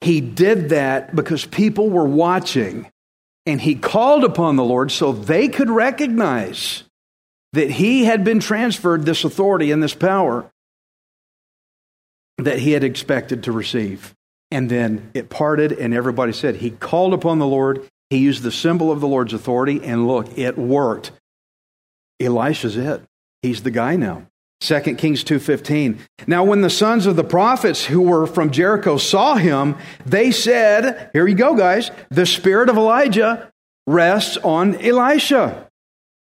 He 0.00 0.20
did 0.20 0.68
that 0.68 1.14
because 1.14 1.44
people 1.44 1.90
were 1.90 2.06
watching. 2.06 2.90
And 3.46 3.60
he 3.60 3.74
called 3.74 4.24
upon 4.24 4.56
the 4.56 4.64
Lord 4.64 4.92
so 4.92 5.12
they 5.12 5.48
could 5.48 5.70
recognize 5.70 6.84
that 7.54 7.70
he 7.70 8.04
had 8.04 8.22
been 8.22 8.40
transferred 8.40 9.04
this 9.04 9.24
authority 9.24 9.70
and 9.72 9.82
this 9.82 9.94
power 9.94 10.50
that 12.36 12.58
he 12.58 12.72
had 12.72 12.84
expected 12.84 13.44
to 13.44 13.52
receive. 13.52 14.14
And 14.50 14.70
then 14.70 15.10
it 15.14 15.28
parted, 15.28 15.72
and 15.72 15.92
everybody 15.92 16.32
said, 16.32 16.56
He 16.56 16.70
called 16.70 17.12
upon 17.12 17.38
the 17.38 17.46
Lord. 17.46 17.86
He 18.10 18.18
used 18.18 18.42
the 18.42 18.52
symbol 18.52 18.90
of 18.90 19.00
the 19.00 19.08
Lord's 19.08 19.32
authority, 19.32 19.84
and 19.84 20.06
look, 20.06 20.38
it 20.38 20.56
worked. 20.56 21.12
Elisha's 22.20 22.76
it. 22.76 23.02
He's 23.42 23.62
the 23.62 23.70
guy 23.70 23.96
now. 23.96 24.26
2 24.60 24.96
Kings 24.96 25.22
2:15. 25.22 25.98
Now 26.26 26.42
when 26.42 26.62
the 26.62 26.70
sons 26.70 27.06
of 27.06 27.14
the 27.14 27.22
prophets 27.22 27.84
who 27.84 28.02
were 28.02 28.26
from 28.26 28.50
Jericho 28.50 28.96
saw 28.96 29.36
him, 29.36 29.76
they 30.04 30.32
said, 30.32 31.10
here 31.12 31.28
you 31.28 31.36
go 31.36 31.54
guys, 31.54 31.92
the 32.10 32.26
spirit 32.26 32.68
of 32.68 32.76
Elijah 32.76 33.52
rests 33.86 34.36
on 34.38 34.74
Elisha. 34.84 35.68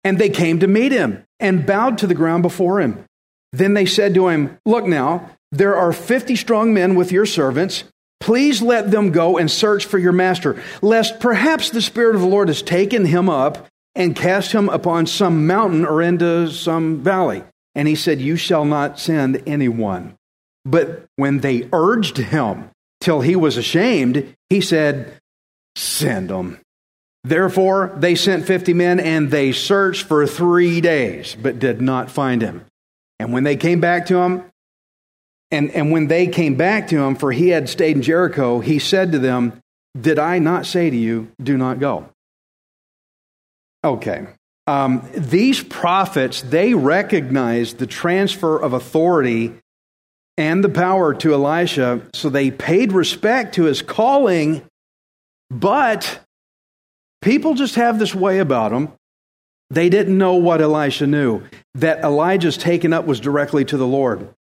And 0.05 0.19
they 0.19 0.31
came 0.31 0.61
to 0.61 0.69
meet 0.69 0.93
him 0.93 1.25
and 1.41 1.67
bowed 1.67 1.99
to 1.99 2.07
the 2.07 2.15
ground 2.15 2.43
before 2.43 2.81
him. 2.81 3.05
Then 3.53 3.75
they 3.75 3.87
said 3.87 4.15
to 4.15 4.29
him, 4.29 4.59
look 4.65 4.87
now, 4.87 5.31
there 5.51 5.75
are 5.75 5.93
50 5.93 6.37
strong 6.37 6.73
men 6.73 6.95
with 6.95 7.11
your 7.11 7.27
servants. 7.27 7.83
Please 8.21 8.61
let 8.61 8.91
them 8.91 9.11
go 9.11 9.39
and 9.39 9.51
search 9.51 9.87
for 9.87 9.99
your 9.99 10.13
master, 10.13 10.63
lest 10.83 11.21
perhaps 11.21 11.71
the 11.71 11.83
Spirit 11.83 12.15
of 12.15 12.21
the 12.21 12.29
Lord 12.29 12.49
has 12.49 12.63
taken 12.63 13.07
him 13.07 13.29
up 13.29 13.67
and 13.95 14.15
cast 14.15 14.53
him 14.53 14.69
upon 14.69 15.07
some 15.07 15.47
mountain 15.47 15.85
or 15.85 16.03
into 16.03 16.51
some 16.51 17.03
valley. 17.03 17.43
And 17.75 17.89
he 17.89 17.95
said, 17.95 18.21
You 18.21 18.37
shall 18.37 18.65
not 18.65 18.99
send 18.99 19.43
anyone. 19.47 20.15
But 20.65 21.07
when 21.17 21.39
they 21.39 21.69
urged 21.73 22.19
him, 22.19 22.71
till 23.01 23.23
he 23.23 23.35
was 23.35 23.57
ashamed, 23.57 24.35
he 24.49 24.61
said, 24.61 25.13
Send 25.75 26.29
them. 26.29 26.61
Therefore, 27.25 27.95
they 27.97 28.15
sent 28.15 28.47
50 28.47 28.75
men 28.75 29.01
and 29.01 29.31
they 29.31 29.53
searched 29.53 30.07
for 30.07 30.27
three 30.27 30.81
days, 30.81 31.37
but 31.41 31.59
did 31.59 31.81
not 31.81 32.11
find 32.11 32.43
him. 32.43 32.65
And 33.19 33.33
when 33.33 33.45
they 33.45 33.57
came 33.57 33.81
back 33.81 34.07
to 34.07 34.19
him, 34.19 34.50
and, 35.51 35.71
and 35.73 35.91
when 35.91 36.07
they 36.07 36.27
came 36.27 36.55
back 36.55 36.89
to 36.89 36.99
him, 37.03 37.17
for 37.17 37.33
he 37.33 37.49
had 37.49 37.69
stayed 37.69 37.97
in 37.97 38.03
Jericho, 38.03 38.61
he 38.61 38.79
said 38.79 39.13
to 39.13 39.19
them, 39.19 39.61
Did 40.01 40.19
I 40.19 40.39
not 40.39 40.67
say 40.67 40.91
to 40.91 40.97
you, 40.97 41.33
do 41.43 41.59
not 41.59 41.81
go? 41.81 42.09
Okay. 43.85 44.29
Um, 44.67 45.09
these 45.15 45.63
prophets, 45.63 46.43
they 46.43 46.75
recognized 46.75 47.79
the 47.79 47.87
transfer 47.87 48.59
of 48.59 48.73
authority 48.73 49.55
and 50.37 50.63
the 50.63 50.69
power 50.69 51.13
to 51.15 51.35
Elisha, 51.35 52.03
so 52.15 52.29
they 52.29 52.51
paid 52.51 52.93
respect 52.93 53.57
to 53.57 53.65
his 53.65 53.83
calling, 53.83 54.63
but 55.51 56.21
people 57.21 57.55
just 57.55 57.75
have 57.75 57.99
this 57.99 58.15
way 58.15 58.39
about 58.39 58.71
them. 58.71 58.93
They 59.71 59.89
didn't 59.89 60.17
know 60.17 60.35
what 60.35 60.61
Elisha 60.61 61.07
knew, 61.07 61.43
that 61.75 62.05
Elijah's 62.05 62.57
taken 62.57 62.93
up 62.93 63.07
was 63.07 63.19
directly 63.19 63.65
to 63.67 63.77
the 63.77 63.87
Lord 63.87 64.33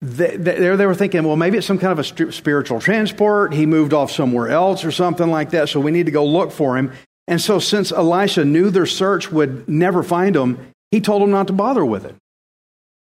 they, 0.00 0.36
they, 0.36 0.76
they 0.76 0.86
were 0.86 0.94
thinking, 0.94 1.24
well, 1.24 1.36
maybe 1.36 1.58
it's 1.58 1.66
some 1.66 1.78
kind 1.78 1.92
of 1.92 1.98
a 1.98 2.32
spiritual 2.32 2.80
transport. 2.80 3.52
He 3.52 3.66
moved 3.66 3.92
off 3.92 4.12
somewhere 4.12 4.48
else 4.48 4.84
or 4.84 4.92
something 4.92 5.30
like 5.30 5.50
that, 5.50 5.68
so 5.68 5.80
we 5.80 5.90
need 5.90 6.06
to 6.06 6.12
go 6.12 6.24
look 6.24 6.52
for 6.52 6.76
him. 6.76 6.92
And 7.26 7.40
so, 7.40 7.58
since 7.58 7.92
Elisha 7.92 8.44
knew 8.44 8.70
their 8.70 8.86
search 8.86 9.30
would 9.30 9.68
never 9.68 10.02
find 10.02 10.34
him, 10.34 10.72
he 10.90 11.00
told 11.00 11.20
them 11.20 11.30
not 11.30 11.48
to 11.48 11.52
bother 11.52 11.84
with 11.84 12.04
it. 12.04 12.14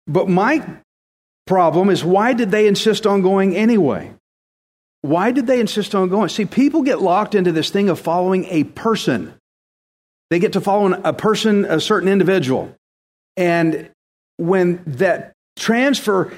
But 0.07 0.29
my 0.29 0.67
problem 1.47 1.91
is 1.91 2.03
why 2.03 2.33
did 2.33 2.51
they 2.51 2.67
insist 2.67 3.07
on 3.07 3.23
going 3.23 3.55
anyway? 3.55 4.13
Why 5.03 5.31
did 5.31 5.47
they 5.47 5.61
insist 5.61 5.95
on 5.95 6.09
going? 6.09 6.29
See, 6.29 6.45
people 6.45 6.83
get 6.83 7.01
locked 7.01 7.35
into 7.35 7.53
this 7.53 7.71
thing 7.71 7.89
of 7.89 8.01
following 8.01 8.47
a 8.47 8.65
person. 8.65 9.35
They 10.31 10.39
get 10.39 10.55
to 10.55 10.61
follow 10.61 10.93
a 10.93 11.13
person, 11.13 11.65
a 11.65 11.81
certain 11.81 12.09
individual. 12.09 12.75
And 13.37 13.91
when 14.37 14.83
that 14.87 15.33
transfer 15.57 16.33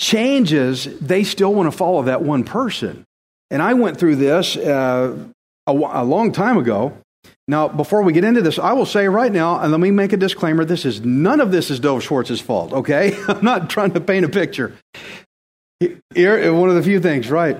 changes, 0.00 0.84
they 1.00 1.24
still 1.24 1.54
want 1.54 1.70
to 1.70 1.76
follow 1.76 2.02
that 2.04 2.22
one 2.22 2.44
person. 2.44 3.04
And 3.50 3.62
I 3.62 3.74
went 3.74 3.98
through 3.98 4.16
this 4.16 4.56
uh, 4.56 5.16
a, 5.66 5.72
a 5.72 6.04
long 6.04 6.32
time 6.32 6.56
ago. 6.56 6.96
Now, 7.46 7.68
before 7.68 8.02
we 8.02 8.12
get 8.12 8.24
into 8.24 8.40
this, 8.40 8.58
I 8.58 8.72
will 8.72 8.86
say 8.86 9.06
right 9.06 9.30
now, 9.30 9.60
and 9.60 9.70
let 9.70 9.80
me 9.80 9.90
make 9.90 10.12
a 10.12 10.16
disclaimer: 10.16 10.64
this 10.64 10.84
is 10.84 11.02
none 11.02 11.40
of 11.40 11.52
this 11.52 11.70
is 11.70 11.78
Dove 11.78 12.02
Schwartz's 12.02 12.40
fault. 12.40 12.72
Okay, 12.72 13.16
I'm 13.28 13.44
not 13.44 13.68
trying 13.68 13.92
to 13.92 14.00
paint 14.00 14.24
a 14.24 14.28
picture. 14.28 14.74
Here, 16.14 16.52
one 16.52 16.70
of 16.70 16.74
the 16.74 16.82
few 16.82 17.00
things, 17.00 17.30
right? 17.30 17.58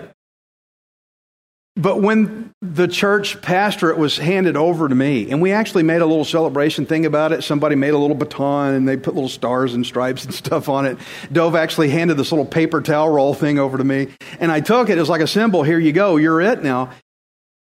But 1.77 2.01
when 2.01 2.53
the 2.63 2.87
church 2.87 3.43
pastorate 3.43 3.99
was 3.99 4.17
handed 4.17 4.57
over 4.57 4.89
to 4.89 4.95
me, 4.95 5.31
and 5.31 5.43
we 5.43 5.51
actually 5.51 5.83
made 5.83 6.03
a 6.03 6.07
little 6.07 6.25
celebration 6.25 6.87
thing 6.87 7.05
about 7.05 7.33
it. 7.33 7.43
Somebody 7.43 7.75
made 7.75 7.95
a 7.95 7.99
little 7.99 8.17
baton 8.17 8.75
and 8.75 8.89
they 8.89 8.97
put 8.97 9.15
little 9.15 9.29
stars 9.29 9.75
and 9.75 9.85
stripes 9.85 10.25
and 10.25 10.33
stuff 10.35 10.69
on 10.69 10.87
it. 10.87 10.99
Dove 11.33 11.57
actually 11.57 11.91
handed 11.91 12.17
this 12.17 12.31
little 12.31 12.47
paper 12.47 12.81
towel 12.81 13.09
roll 13.09 13.35
thing 13.35 13.59
over 13.59 13.77
to 13.77 13.85
me, 13.85 14.09
and 14.39 14.53
I 14.53 14.61
took 14.61 14.89
it. 14.89 14.97
It 14.97 15.01
was 15.01 15.09
like 15.09 15.21
a 15.21 15.27
symbol. 15.27 15.65
Here 15.65 15.79
you 15.79 15.93
go. 15.93 16.17
You're 16.17 16.41
it 16.41 16.63
now. 16.63 16.91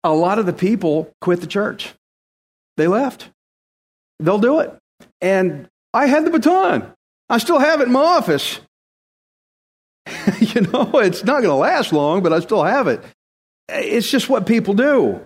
A 0.05 0.13
lot 0.13 0.39
of 0.39 0.47
the 0.47 0.53
people 0.53 1.13
quit 1.21 1.41
the 1.41 1.47
church. 1.47 1.95
They 2.77 2.87
left. 2.87 3.31
They'll 4.21 4.39
do 4.39 4.61
it. 4.61 4.73
And 5.21 5.69
I 5.95 6.07
had 6.07 6.25
the 6.25 6.31
baton. 6.31 6.93
I 7.29 7.39
still 7.39 7.59
have 7.59 7.81
it 7.81 7.87
in 7.87 7.93
my 7.93 8.01
office. 8.01 8.61
you 10.39 10.61
know, 10.61 10.91
it's 10.95 11.25
not 11.25 11.43
going 11.43 11.45
to 11.45 11.55
last 11.55 11.93
long, 11.93 12.23
but 12.23 12.33
I 12.33 12.41
still 12.41 12.63
have 12.63 12.87
it. 12.87 13.03
It's 13.69 14.11
just 14.11 14.29
what 14.29 14.47
people 14.47 14.75
do. 14.75 15.21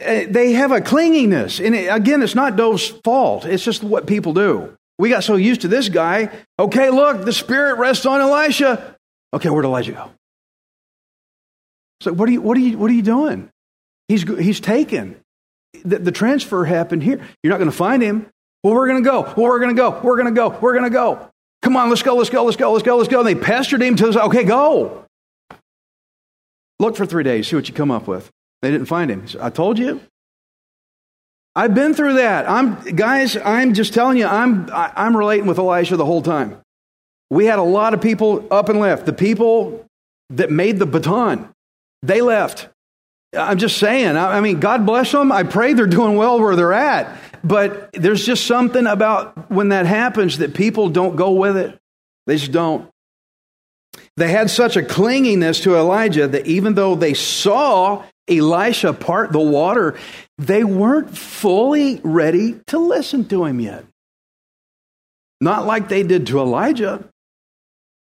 Uh, 0.00 0.24
they 0.28 0.52
have 0.52 0.72
a 0.72 0.80
clinginess. 0.80 1.64
And 1.64 1.74
again, 1.74 2.22
it's 2.22 2.34
not 2.34 2.56
Dove's 2.56 2.88
fault. 2.88 3.44
It's 3.44 3.64
just 3.64 3.82
what 3.82 4.06
people 4.06 4.32
do. 4.32 4.76
We 4.98 5.08
got 5.08 5.24
so 5.24 5.36
used 5.36 5.62
to 5.62 5.68
this 5.68 5.88
guy. 5.88 6.30
Okay, 6.58 6.90
look, 6.90 7.24
the 7.24 7.32
Spirit 7.32 7.78
rests 7.78 8.06
on 8.06 8.20
Elisha. 8.20 8.96
Okay, 9.34 9.48
where'd 9.48 9.64
Elijah 9.64 9.92
go? 9.92 10.10
So 12.00 12.12
what 12.12 12.28
are 12.28 12.32
you, 12.32 12.40
what 12.40 12.56
are 12.56 12.60
you, 12.60 12.78
what 12.78 12.90
are 12.90 12.94
you 12.94 13.02
doing? 13.02 13.48
He's, 14.08 14.22
he's 14.22 14.60
taken. 14.60 15.16
The, 15.84 15.98
the 15.98 16.12
transfer 16.12 16.64
happened 16.64 17.02
here. 17.02 17.20
You're 17.42 17.50
not 17.50 17.58
going 17.58 17.70
to 17.70 17.76
find 17.76 18.02
him. 18.02 18.26
Well, 18.62 18.74
we're 18.74 18.88
going 18.88 19.02
to 19.02 19.08
go. 19.08 19.22
Well, 19.22 19.46
we're 19.46 19.60
going 19.60 19.74
to 19.74 19.80
go. 19.80 20.00
We're 20.02 20.16
going 20.16 20.32
to 20.32 20.38
go. 20.38 20.50
We're 20.50 20.72
going 20.72 20.84
to 20.84 20.90
go. 20.90 21.28
Come 21.62 21.76
on, 21.76 21.88
let's 21.90 22.02
go, 22.02 22.16
let's 22.16 22.28
go, 22.28 22.42
let's 22.42 22.56
go, 22.56 22.72
let's 22.72 22.82
go, 22.82 22.96
let's 22.96 23.08
go. 23.08 23.20
And 23.20 23.28
they 23.28 23.36
pestered 23.36 23.82
him 23.82 23.94
to, 23.96 24.24
okay, 24.24 24.42
go. 24.42 25.04
Look 26.82 26.96
for 26.96 27.06
three 27.06 27.22
days, 27.22 27.46
see 27.46 27.54
what 27.54 27.68
you 27.68 27.74
come 27.74 27.92
up 27.92 28.08
with. 28.08 28.28
They 28.60 28.72
didn't 28.72 28.86
find 28.86 29.08
him. 29.08 29.24
I 29.40 29.50
told 29.50 29.78
you. 29.78 30.00
I've 31.54 31.76
been 31.76 31.94
through 31.94 32.14
that. 32.14 32.50
I'm, 32.50 32.74
guys, 32.96 33.36
I'm 33.36 33.72
just 33.74 33.94
telling 33.94 34.18
you, 34.18 34.26
I'm, 34.26 34.68
I'm 34.72 35.16
relating 35.16 35.46
with 35.46 35.60
Elisha 35.60 35.96
the 35.96 36.04
whole 36.04 36.22
time. 36.22 36.60
We 37.30 37.46
had 37.46 37.60
a 37.60 37.62
lot 37.62 37.94
of 37.94 38.00
people 38.00 38.48
up 38.50 38.68
and 38.68 38.80
left. 38.80 39.06
The 39.06 39.12
people 39.12 39.86
that 40.30 40.50
made 40.50 40.80
the 40.80 40.86
baton, 40.86 41.48
they 42.02 42.20
left. 42.20 42.68
I'm 43.32 43.58
just 43.58 43.76
saying, 43.76 44.16
I 44.16 44.40
mean, 44.40 44.58
God 44.58 44.84
bless 44.84 45.12
them. 45.12 45.30
I 45.30 45.44
pray 45.44 45.74
they're 45.74 45.86
doing 45.86 46.16
well 46.16 46.40
where 46.40 46.56
they're 46.56 46.72
at. 46.72 47.16
But 47.44 47.92
there's 47.92 48.26
just 48.26 48.44
something 48.44 48.88
about 48.88 49.52
when 49.52 49.68
that 49.68 49.86
happens 49.86 50.38
that 50.38 50.52
people 50.52 50.88
don't 50.88 51.14
go 51.14 51.30
with 51.30 51.56
it. 51.56 51.78
They 52.26 52.38
just 52.38 52.50
don't. 52.50 52.91
They 54.16 54.30
had 54.30 54.50
such 54.50 54.76
a 54.76 54.82
clinginess 54.82 55.62
to 55.62 55.76
Elijah 55.76 56.28
that 56.28 56.46
even 56.46 56.74
though 56.74 56.94
they 56.94 57.14
saw 57.14 58.04
Elisha 58.28 58.92
part 58.92 59.32
the 59.32 59.40
water, 59.40 59.98
they 60.38 60.64
weren't 60.64 61.16
fully 61.16 62.00
ready 62.04 62.60
to 62.66 62.78
listen 62.78 63.26
to 63.28 63.44
him 63.44 63.60
yet. 63.60 63.84
Not 65.40 65.66
like 65.66 65.88
they 65.88 66.02
did 66.02 66.26
to 66.28 66.40
Elijah. 66.40 67.08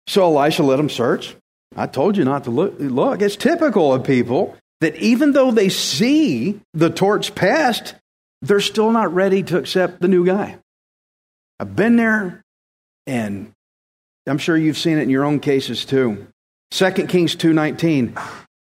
So 0.08 0.24
Elisha 0.24 0.64
let 0.64 0.78
them 0.78 0.90
search. 0.90 1.36
I 1.76 1.86
told 1.88 2.18
you 2.18 2.26
not 2.26 2.46
to 2.46 2.50
look. 2.50 2.76
Look, 2.80 3.22
it's 3.22 3.36
typical 3.36 3.94
of 3.94 4.04
people 4.04 4.58
that 4.82 4.96
even 4.96 5.34
though 5.34 5.52
they 5.52 5.70
see 5.70 6.60
the 6.74 6.90
torch 6.90 7.36
passed, 7.36 7.94
they're 8.42 8.60
still 8.60 8.92
not 8.92 9.14
ready 9.14 9.44
to 9.44 9.58
accept 9.58 10.02
the 10.02 10.08
new 10.08 10.26
guy. 10.26 10.58
I've 11.60 11.76
been 11.76 11.98
there, 11.98 12.42
and 13.06 13.52
I'm 14.28 14.38
sure 14.38 14.58
you've 14.58 14.78
seen 14.78 14.98
it 14.98 15.04
in 15.04 15.10
your 15.10 15.26
own 15.26 15.40
cases 15.40 15.86
too. 15.86 16.28
2 16.72 17.08
Kings 17.10 17.36
2:19. 17.36 18.14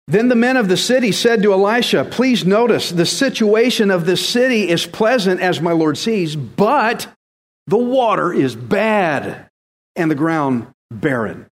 Then 0.06 0.28
the 0.28 0.36
men 0.36 0.56
of 0.56 0.68
the 0.68 0.76
city 0.76 1.12
said 1.12 1.42
to 1.42 1.52
Elisha, 1.52 2.04
"Please 2.04 2.44
notice 2.44 2.90
the 2.90 3.06
situation 3.06 3.90
of 3.90 4.06
this 4.06 4.26
city 4.28 4.68
is 4.68 4.86
pleasant 4.86 5.40
as 5.40 5.60
my 5.60 5.72
lord 5.72 5.96
sees, 5.98 6.34
but 6.36 7.06
the 7.66 7.78
water 7.78 8.32
is 8.32 8.56
bad 8.56 9.46
and 9.94 10.10
the 10.10 10.16
ground 10.16 10.66
barren." 10.90 11.46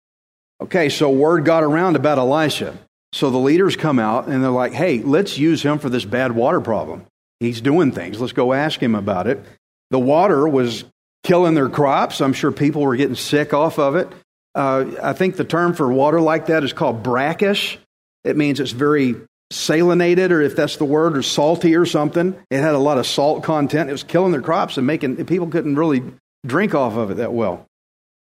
Okay, 0.60 0.88
so 0.88 1.08
word 1.08 1.44
got 1.44 1.62
around 1.62 1.94
about 1.94 2.18
Elisha. 2.18 2.74
So 3.12 3.30
the 3.30 3.38
leaders 3.38 3.76
come 3.76 3.98
out 3.98 4.26
and 4.26 4.42
they're 4.42 4.50
like, 4.50 4.72
"Hey, 4.72 5.02
let's 5.04 5.38
use 5.38 5.62
him 5.62 5.78
for 5.78 5.88
this 5.88 6.04
bad 6.04 6.32
water 6.32 6.60
problem. 6.60 7.02
He's 7.40 7.60
doing 7.60 7.92
things. 7.92 8.20
Let's 8.20 8.32
go 8.32 8.52
ask 8.52 8.82
him 8.82 8.94
about 8.94 9.28
it." 9.28 9.44
The 9.90 10.00
water 10.00 10.48
was 10.48 10.84
killing 11.22 11.54
their 11.54 11.68
crops. 11.68 12.20
I'm 12.20 12.32
sure 12.32 12.52
people 12.52 12.82
were 12.82 12.96
getting 12.96 13.16
sick 13.16 13.52
off 13.52 13.78
of 13.78 13.96
it. 13.96 14.08
Uh, 14.54 14.92
I 15.02 15.12
think 15.12 15.36
the 15.36 15.44
term 15.44 15.74
for 15.74 15.92
water 15.92 16.20
like 16.20 16.46
that 16.46 16.64
is 16.64 16.72
called 16.72 17.02
brackish. 17.02 17.78
It 18.24 18.36
means 18.36 18.60
it's 18.60 18.72
very 18.72 19.16
salinated, 19.52 20.30
or 20.30 20.40
if 20.40 20.56
that's 20.56 20.76
the 20.76 20.84
word, 20.84 21.16
or 21.16 21.22
salty 21.22 21.76
or 21.76 21.86
something. 21.86 22.36
It 22.50 22.60
had 22.60 22.74
a 22.74 22.78
lot 22.78 22.98
of 22.98 23.06
salt 23.06 23.44
content. 23.44 23.88
It 23.88 23.92
was 23.92 24.02
killing 24.02 24.32
their 24.32 24.42
crops 24.42 24.76
and 24.76 24.86
making 24.86 25.24
people 25.26 25.48
couldn't 25.48 25.76
really 25.76 26.02
drink 26.46 26.74
off 26.74 26.96
of 26.96 27.10
it 27.10 27.18
that 27.18 27.32
well. 27.32 27.66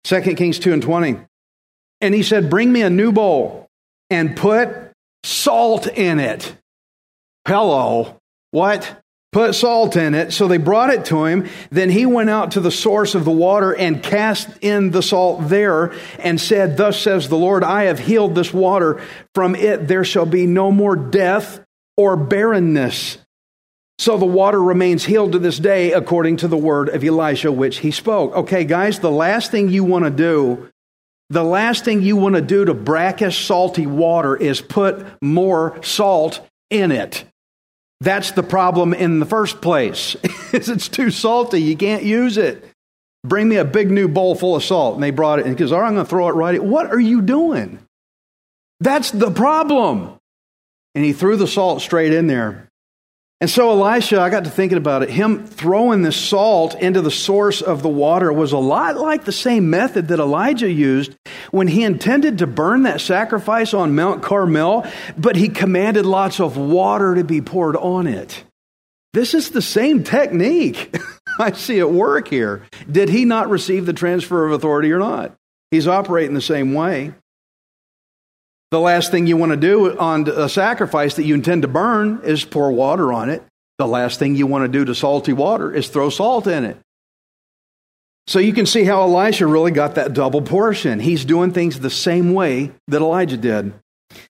2 0.04 0.20
Kings 0.36 0.58
2 0.58 0.72
and 0.72 0.82
20. 0.82 1.18
And 2.00 2.14
he 2.14 2.22
said, 2.22 2.50
Bring 2.50 2.70
me 2.72 2.82
a 2.82 2.90
new 2.90 3.12
bowl 3.12 3.66
and 4.10 4.36
put 4.36 4.92
salt 5.24 5.86
in 5.86 6.20
it. 6.20 6.54
Hello. 7.46 8.16
What? 8.50 8.96
Put 9.32 9.54
salt 9.54 9.96
in 9.96 10.14
it. 10.14 10.32
So 10.32 10.48
they 10.48 10.56
brought 10.58 10.90
it 10.90 11.06
to 11.06 11.24
him. 11.24 11.48
Then 11.70 11.90
he 11.90 12.06
went 12.06 12.30
out 12.30 12.52
to 12.52 12.60
the 12.60 12.70
source 12.70 13.14
of 13.14 13.24
the 13.24 13.30
water 13.30 13.74
and 13.74 14.02
cast 14.02 14.48
in 14.60 14.90
the 14.90 15.02
salt 15.02 15.48
there 15.48 15.92
and 16.18 16.40
said, 16.40 16.76
Thus 16.76 17.00
says 17.00 17.28
the 17.28 17.36
Lord, 17.36 17.62
I 17.62 17.84
have 17.84 17.98
healed 17.98 18.34
this 18.34 18.52
water. 18.52 19.02
From 19.34 19.54
it 19.54 19.88
there 19.88 20.04
shall 20.04 20.26
be 20.26 20.46
no 20.46 20.70
more 20.70 20.96
death 20.96 21.60
or 21.96 22.16
barrenness. 22.16 23.18
So 23.98 24.16
the 24.16 24.24
water 24.24 24.62
remains 24.62 25.04
healed 25.04 25.32
to 25.32 25.40
this 25.40 25.58
day 25.58 25.92
according 25.92 26.36
to 26.38 26.48
the 26.48 26.56
word 26.56 26.88
of 26.88 27.02
Elisha, 27.02 27.50
which 27.50 27.78
he 27.78 27.90
spoke. 27.90 28.32
Okay, 28.34 28.64
guys, 28.64 29.00
the 29.00 29.10
last 29.10 29.50
thing 29.50 29.68
you 29.68 29.82
want 29.82 30.04
to 30.04 30.10
do, 30.10 30.70
the 31.30 31.42
last 31.42 31.84
thing 31.84 32.02
you 32.02 32.16
want 32.16 32.36
to 32.36 32.40
do 32.40 32.64
to 32.64 32.74
brackish, 32.74 33.44
salty 33.44 33.86
water 33.86 34.36
is 34.36 34.60
put 34.60 35.04
more 35.20 35.82
salt 35.82 36.40
in 36.70 36.92
it. 36.92 37.24
That's 38.00 38.30
the 38.32 38.42
problem 38.42 38.94
in 38.94 39.18
the 39.18 39.26
first 39.26 39.60
place. 39.60 40.16
Is 40.52 40.68
it's 40.68 40.88
too 40.88 41.10
salty. 41.10 41.60
You 41.60 41.76
can't 41.76 42.04
use 42.04 42.36
it. 42.36 42.64
Bring 43.24 43.48
me 43.48 43.56
a 43.56 43.64
big 43.64 43.90
new 43.90 44.08
bowl 44.08 44.34
full 44.34 44.54
of 44.54 44.62
salt. 44.62 44.94
And 44.94 45.02
they 45.02 45.10
brought 45.10 45.40
it 45.40 45.46
and 45.46 45.56
goes, 45.56 45.72
All 45.72 45.80
right, 45.80 45.88
I'm 45.88 45.94
going 45.94 46.06
to 46.06 46.10
throw 46.10 46.28
it 46.28 46.34
right. 46.34 46.54
At, 46.54 46.64
what 46.64 46.86
are 46.90 47.00
you 47.00 47.22
doing? 47.22 47.80
That's 48.80 49.10
the 49.10 49.30
problem. 49.30 50.14
And 50.94 51.04
he 51.04 51.12
threw 51.12 51.36
the 51.36 51.48
salt 51.48 51.82
straight 51.82 52.12
in 52.12 52.28
there. 52.28 52.67
And 53.40 53.48
so 53.48 53.70
Elisha, 53.70 54.20
I 54.20 54.30
got 54.30 54.44
to 54.44 54.50
thinking 54.50 54.78
about 54.78 55.04
it. 55.04 55.10
Him 55.10 55.46
throwing 55.46 56.02
the 56.02 56.10
salt 56.10 56.74
into 56.74 57.00
the 57.00 57.10
source 57.10 57.62
of 57.62 57.82
the 57.82 57.88
water 57.88 58.32
was 58.32 58.50
a 58.50 58.58
lot 58.58 58.96
like 58.96 59.24
the 59.24 59.32
same 59.32 59.70
method 59.70 60.08
that 60.08 60.18
Elijah 60.18 60.70
used 60.70 61.14
when 61.52 61.68
he 61.68 61.84
intended 61.84 62.38
to 62.38 62.48
burn 62.48 62.82
that 62.82 63.00
sacrifice 63.00 63.74
on 63.74 63.94
Mount 63.94 64.24
Carmel, 64.24 64.84
but 65.16 65.36
he 65.36 65.48
commanded 65.48 66.04
lots 66.04 66.40
of 66.40 66.56
water 66.56 67.14
to 67.14 67.22
be 67.22 67.40
poured 67.40 67.76
on 67.76 68.08
it. 68.08 68.44
This 69.14 69.34
is 69.34 69.50
the 69.50 69.62
same 69.62 70.02
technique. 70.02 70.96
I 71.38 71.52
see 71.52 71.78
at 71.78 71.90
work 71.90 72.26
here. 72.26 72.62
Did 72.90 73.08
he 73.08 73.24
not 73.24 73.50
receive 73.50 73.86
the 73.86 73.92
transfer 73.92 74.44
of 74.44 74.52
authority 74.52 74.90
or 74.90 74.98
not? 74.98 75.36
He's 75.70 75.86
operating 75.86 76.34
the 76.34 76.40
same 76.40 76.74
way. 76.74 77.14
The 78.70 78.80
last 78.80 79.10
thing 79.10 79.26
you 79.26 79.36
want 79.36 79.52
to 79.52 79.56
do 79.56 79.98
on 79.98 80.28
a 80.28 80.48
sacrifice 80.48 81.14
that 81.14 81.24
you 81.24 81.34
intend 81.34 81.62
to 81.62 81.68
burn 81.68 82.20
is 82.22 82.44
pour 82.44 82.70
water 82.70 83.12
on 83.12 83.30
it. 83.30 83.42
The 83.78 83.86
last 83.86 84.18
thing 84.18 84.34
you 84.34 84.46
want 84.46 84.64
to 84.64 84.78
do 84.78 84.84
to 84.84 84.94
salty 84.94 85.32
water 85.32 85.72
is 85.72 85.88
throw 85.88 86.10
salt 86.10 86.46
in 86.46 86.64
it. 86.64 86.76
So 88.26 88.40
you 88.40 88.52
can 88.52 88.66
see 88.66 88.84
how 88.84 89.02
Elisha 89.02 89.46
really 89.46 89.70
got 89.70 89.94
that 89.94 90.12
double 90.12 90.42
portion. 90.42 91.00
He's 91.00 91.24
doing 91.24 91.52
things 91.52 91.80
the 91.80 91.88
same 91.88 92.34
way 92.34 92.72
that 92.88 93.00
Elijah 93.00 93.38
did. 93.38 93.72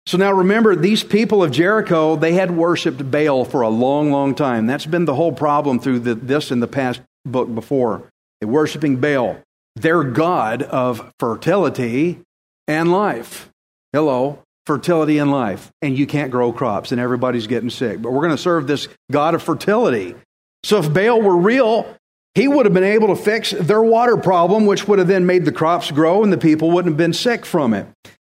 So 0.05 0.17
now 0.17 0.31
remember, 0.31 0.77
these 0.77 1.03
people 1.03 1.43
of 1.43 1.51
Jericho, 1.51 2.15
they 2.15 2.33
had 2.33 2.51
worshiped 2.51 3.11
Baal 3.11 3.43
for 3.43 3.61
a 3.61 3.69
long, 3.69 4.09
long 4.09 4.33
time. 4.33 4.65
That's 4.65 4.85
been 4.85 5.05
the 5.05 5.15
whole 5.15 5.33
problem 5.33 5.77
through 5.79 5.99
the, 5.99 6.15
this 6.15 6.51
in 6.51 6.61
the 6.61 6.67
past 6.67 7.01
book 7.25 7.53
before. 7.53 8.09
They're 8.39 8.47
worshiping 8.47 8.97
Baal, 9.01 9.41
their 9.75 10.03
God 10.03 10.63
of 10.63 11.11
fertility 11.19 12.21
and 12.67 12.93
life. 12.93 13.50
Hello, 13.93 14.39
fertility 14.65 15.17
and 15.17 15.31
life. 15.31 15.71
And 15.81 15.97
you 15.97 16.07
can't 16.07 16.31
grow 16.31 16.53
crops, 16.53 16.91
and 16.91 17.01
everybody's 17.01 17.47
getting 17.47 17.69
sick. 17.69 18.01
But 18.01 18.11
we're 18.11 18.21
going 18.21 18.31
to 18.31 18.37
serve 18.37 18.67
this 18.67 18.87
God 19.11 19.35
of 19.35 19.43
fertility. 19.43 20.15
So 20.63 20.79
if 20.79 20.93
Baal 20.93 21.21
were 21.21 21.37
real, 21.37 21.97
he 22.35 22.47
would 22.47 22.65
have 22.65 22.73
been 22.73 22.83
able 22.83 23.09
to 23.09 23.21
fix 23.21 23.51
their 23.51 23.81
water 23.81 24.15
problem, 24.15 24.65
which 24.65 24.87
would 24.87 24.99
have 24.99 25.07
then 25.07 25.25
made 25.25 25.43
the 25.43 25.51
crops 25.51 25.91
grow 25.91 26.23
and 26.23 26.31
the 26.31 26.37
people 26.37 26.71
wouldn't 26.71 26.93
have 26.93 26.97
been 26.97 27.13
sick 27.13 27.45
from 27.45 27.73
it. 27.73 27.87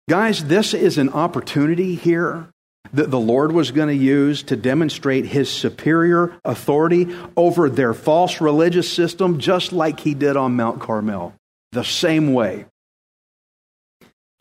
Guys, 0.09 0.43
this 0.45 0.73
is 0.73 0.97
an 0.97 1.09
opportunity 1.09 1.95
here 1.95 2.49
that 2.93 3.11
the 3.11 3.19
Lord 3.19 3.51
was 3.51 3.71
going 3.71 3.87
to 3.87 4.03
use 4.03 4.43
to 4.43 4.55
demonstrate 4.55 5.25
his 5.25 5.49
superior 5.49 6.35
authority 6.43 7.15
over 7.37 7.69
their 7.69 7.93
false 7.93 8.41
religious 8.41 8.91
system, 8.91 9.39
just 9.39 9.71
like 9.71 9.99
he 9.99 10.13
did 10.13 10.35
on 10.35 10.55
Mount 10.55 10.81
Carmel. 10.81 11.33
The 11.71 11.83
same 11.83 12.33
way. 12.33 12.65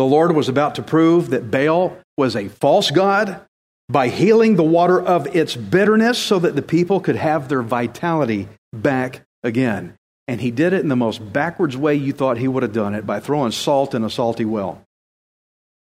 The 0.02 0.08
Lord 0.08 0.34
was 0.34 0.48
about 0.48 0.74
to 0.74 0.82
prove 0.82 1.30
that 1.30 1.52
Baal 1.52 1.96
was 2.16 2.34
a 2.34 2.48
false 2.48 2.90
god 2.90 3.40
by 3.88 4.08
healing 4.08 4.56
the 4.56 4.64
water 4.64 5.00
of 5.00 5.28
its 5.28 5.54
bitterness 5.54 6.18
so 6.18 6.40
that 6.40 6.56
the 6.56 6.60
people 6.60 6.98
could 6.98 7.14
have 7.14 7.48
their 7.48 7.62
vitality 7.62 8.48
back 8.72 9.22
again. 9.44 9.94
And 10.26 10.40
he 10.40 10.50
did 10.50 10.72
it 10.72 10.80
in 10.80 10.88
the 10.88 10.96
most 10.96 11.32
backwards 11.32 11.76
way 11.76 11.94
you 11.94 12.12
thought 12.12 12.38
he 12.38 12.48
would 12.48 12.64
have 12.64 12.72
done 12.72 12.96
it 12.96 13.06
by 13.06 13.20
throwing 13.20 13.52
salt 13.52 13.94
in 13.94 14.02
a 14.02 14.10
salty 14.10 14.44
well. 14.44 14.82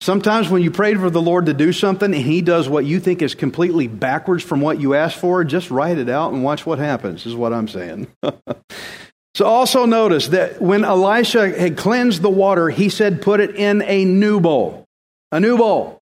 Sometimes 0.00 0.48
when 0.48 0.64
you 0.64 0.72
pray 0.72 0.96
for 0.96 1.08
the 1.08 1.22
Lord 1.22 1.46
to 1.46 1.54
do 1.54 1.72
something 1.72 2.12
and 2.12 2.24
he 2.24 2.42
does 2.42 2.68
what 2.68 2.84
you 2.84 2.98
think 2.98 3.22
is 3.22 3.36
completely 3.36 3.86
backwards 3.86 4.42
from 4.42 4.60
what 4.60 4.80
you 4.80 4.94
asked 4.94 5.18
for, 5.18 5.44
just 5.44 5.70
write 5.70 5.98
it 5.98 6.08
out 6.08 6.32
and 6.32 6.42
watch 6.42 6.66
what 6.66 6.80
happens, 6.80 7.26
is 7.26 7.36
what 7.36 7.52
I'm 7.52 7.68
saying. 7.68 8.08
So 9.34 9.46
also 9.46 9.87
notice 9.87 10.28
that 10.28 10.60
when 10.60 10.84
Elisha 10.84 11.56
had 11.56 11.76
cleansed 11.76 12.20
the 12.20 12.30
water, 12.30 12.68
he 12.68 12.88
said, 12.88 13.22
put 13.22 13.40
it 13.40 13.54
in 13.54 13.82
a 13.82 14.04
new 14.04 14.40
bowl. 14.40 14.84
A 15.32 15.38
new 15.38 15.56
bowl. 15.56 16.00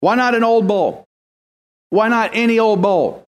Why 0.00 0.16
not 0.16 0.34
an 0.34 0.44
old 0.44 0.66
bowl? 0.66 1.04
Why 1.90 2.08
not 2.08 2.32
any 2.34 2.58
old 2.58 2.82
bowl? 2.82 3.24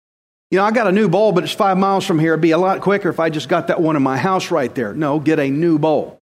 You 0.51 0.59
know, 0.59 0.65
I 0.65 0.73
got 0.73 0.87
a 0.87 0.93
new 0.93 1.09
bowl, 1.09 1.33
but 1.33 1.45
it's 1.45 1.53
five 1.53 1.79
miles 1.79 2.05
from 2.05 2.19
here. 2.19 2.33
It'd 2.33 2.43
be 2.43 2.51
a 2.51 2.59
lot 2.59 2.81
quicker 2.81 3.09
if 3.09 3.21
I 3.21 3.31
just 3.31 3.49
got 3.49 3.69
that 3.69 3.81
one 3.81 3.97
in 3.97 4.03
my 4.03 4.19
house 4.19 4.51
right 4.51 4.75
there. 4.75 4.93
No, 4.93 5.21
get 5.21 5.39
a 5.39 5.51
new 5.51 5.79
bowl. 5.79 6.19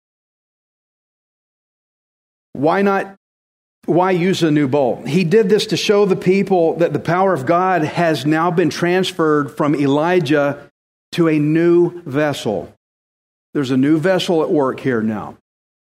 Why 2.54 2.82
not? 2.82 3.16
Why 3.86 4.12
use 4.12 4.44
a 4.44 4.52
new 4.52 4.68
bowl? 4.68 5.04
He 5.06 5.24
did 5.24 5.50
this 5.50 5.68
to 5.68 5.78
show 5.78 6.06
the 6.06 6.16
people 6.16 6.76
that 6.78 6.94
the 6.94 7.00
power 7.00 7.34
of 7.34 7.46
God 7.46 7.84
has 7.84 8.26
now 8.26 8.52
been 8.52 8.70
transferred 8.70 9.56
from 9.58 9.74
Elijah 9.74 10.71
to 11.14 11.28
a 11.28 11.40
new 11.40 12.02
vessel. 12.04 12.74
There's 13.54 13.72
a 13.72 13.78
new 13.78 14.00
vessel 14.00 14.42
at 14.44 14.50
work 14.50 14.80
here 14.80 15.02
now. 15.02 15.38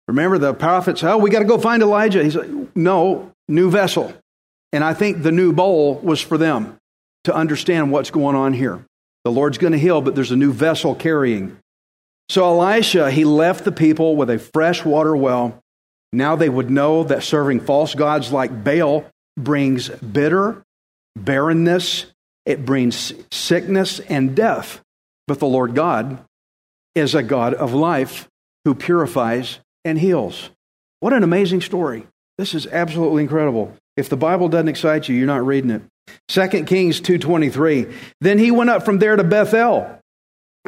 Remember, 0.06 0.37
the 0.37 0.52
prophets, 0.52 1.02
oh, 1.02 1.16
we 1.16 1.30
got 1.30 1.38
to 1.38 1.44
go 1.46 1.58
find 1.58 1.82
Elijah. 1.82 2.22
He 2.22 2.30
said, 2.30 2.68
no, 2.76 3.32
new 3.48 3.70
vessel. 3.70 4.12
And 4.72 4.84
I 4.84 4.92
think 4.92 5.22
the 5.22 5.32
new 5.32 5.52
bowl 5.52 5.94
was 5.96 6.20
for 6.20 6.37
them 6.37 6.76
to 7.24 7.34
understand 7.34 7.90
what's 7.90 8.10
going 8.10 8.37
on 8.37 8.52
here. 8.52 8.84
The 9.24 9.32
Lord's 9.32 9.56
going 9.56 9.72
to 9.72 9.78
heal, 9.78 10.02
but 10.02 10.14
there's 10.14 10.32
a 10.32 10.37
new 10.37 10.52
vessel 10.52 10.94
carrying. 10.94 11.56
So 12.28 12.44
Elisha, 12.44 13.10
he 13.10 13.24
left 13.24 13.64
the 13.64 13.72
people 13.72 14.16
with 14.16 14.28
a 14.28 14.38
fresh 14.38 14.84
water 14.84 15.16
well. 15.16 15.58
Now 16.12 16.37
they 16.37 16.48
would 16.48 16.70
know 16.70 17.04
that 17.04 17.22
serving 17.22 17.60
false 17.60 17.94
gods 17.94 18.30
like 18.30 18.64
Baal 18.64 19.06
brings 19.38 19.88
bitter, 19.88 20.62
barrenness, 21.16 22.06
it 22.44 22.66
brings 22.66 23.14
sickness 23.30 24.00
and 24.00 24.37
death. 24.37 24.80
But 25.26 25.38
the 25.38 25.46
Lord 25.46 25.74
God 25.74 26.18
is 26.94 27.14
a 27.14 27.22
God 27.22 27.54
of 27.54 27.72
life 27.74 28.28
who 28.64 28.74
purifies 28.74 29.58
and 29.84 29.98
heals. 29.98 30.50
What 31.00 31.12
an 31.12 31.22
amazing 31.22 31.60
story. 31.60 32.06
This 32.38 32.54
is 32.54 32.66
absolutely 32.66 33.22
incredible. 33.22 33.76
If 33.96 34.08
the 34.08 34.16
Bible 34.16 34.48
doesn't 34.48 34.68
excite 34.68 35.08
you, 35.08 35.16
you're 35.16 35.26
not 35.26 35.46
reading 35.46 35.70
it. 35.70 35.82
2 36.28 36.66
Kings 36.66 37.00
2:23. 37.00 37.87
Then 38.20 38.38
he 38.38 38.50
went 38.50 38.70
up 38.70 38.84
from 38.84 38.98
there 38.98 39.16
to 39.16 39.24
Bethel. 39.24 39.98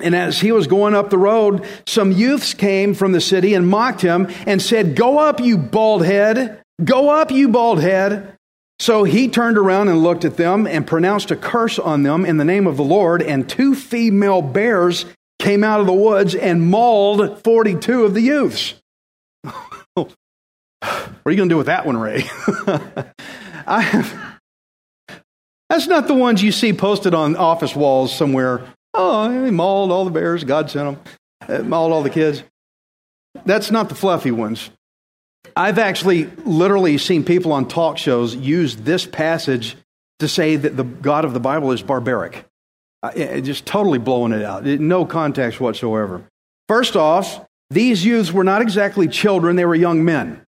And 0.03 0.15
as 0.15 0.41
he 0.41 0.53
was 0.53 0.67
going 0.67 0.95
up 0.95 1.09
the 1.09 1.19
road, 1.19 1.65
some 1.87 2.13
youths 2.13 2.53
came 2.53 2.93
from 2.93 3.13
the 3.13 3.21
city 3.21 3.55
and 3.55 3.67
mocked 3.67 4.03
him 4.03 4.29
and 4.47 4.61
said, 4.61 4.95
"Go 4.95 5.19
up, 5.19 5.41
you 5.41 5.57
bald 5.57 6.05
head. 6.05 6.61
Go 6.85 7.09
up, 7.09 7.31
you 7.31 7.49
bald 7.49 7.81
head." 7.81 8.36
So 8.79 9.05
he 9.05 9.29
turned 9.29 9.57
around 9.57 9.89
and 9.89 10.03
looked 10.03 10.25
at 10.25 10.37
them 10.37 10.67
and 10.67 10.87
pronounced 10.87 11.31
a 11.31 11.37
curse 11.37 11.79
on 11.79 12.03
them 12.03 12.27
in 12.27 12.37
the 12.37 12.45
name 12.45 12.67
of 12.67 12.77
the 12.77 12.85
Lord, 12.85 13.23
and 13.23 13.49
two 13.49 13.75
female 13.75 14.43
bears 14.43 15.07
came 15.39 15.65
out 15.65 15.81
of 15.81 15.87
the 15.87 15.93
woods 15.93 16.35
and 16.35 16.69
mauled 16.69 17.43
42 17.43 18.05
of 18.05 18.15
the 18.15 18.21
youths. 18.21 18.75
what 19.43 20.15
are 20.83 21.31
you 21.31 21.37
going 21.37 21.49
to 21.49 21.53
do 21.55 21.57
with 21.57 21.67
that 21.67 21.87
one, 21.87 21.97
Ray? 21.97 22.25
I, 23.67 23.81
have, 23.81 24.41
that's 25.71 25.87
not 25.87 26.07
the 26.07 26.15
ones 26.15 26.43
you 26.43 26.53
see 26.53 26.73
posted 26.73 27.15
on 27.15 27.37
office 27.37 27.75
walls 27.75 28.15
somewhere. 28.15 28.67
Oh, 28.93 29.45
he 29.45 29.51
mauled 29.51 29.91
all 29.91 30.05
the 30.05 30.11
bears. 30.11 30.45
God 30.45 30.71
sent 30.71 31.03
them. 31.03 31.15
Uh, 31.49 31.63
mauled 31.63 31.93
all 31.93 32.03
the 32.03 32.11
kids. 32.11 32.43
That's 33.45 33.71
not 33.71 33.89
the 33.89 33.95
fluffy 33.95 34.31
ones. 34.31 34.71
I've 35.55 35.79
actually 35.79 36.25
literally 36.45 36.99
seen 36.99 37.25
people 37.25 37.53
on 37.53 37.69
talk 37.69 37.99
shows 37.99 38.35
use 38.35 38.77
this 38.77 39.07
passage 39.07 39.77
to 40.19 40.29
say 40.29 40.57
that 40.57 40.77
the 40.77 40.85
God 40.85 41.25
of 41.25 41.35
the 41.35 41.41
Bible 41.41 41.73
is 41.73 41.83
barbaric. 41.83 42.45
Uh, 43.03 43.41
just 43.41 43.67
totally 43.67 43.99
blowing 43.99 44.33
it 44.33 44.43
out. 44.43 44.65
No 44.65 45.05
context 45.05 45.61
whatsoever. 45.61 46.25
First 46.69 46.97
off, 46.97 47.45
these 47.71 48.05
youths 48.05 48.33
were 48.33 48.45
not 48.45 48.63
exactly 48.63 49.09
children, 49.09 49.57
they 49.57 49.65
were 49.65 49.75
young 49.75 50.05
men. 50.05 50.43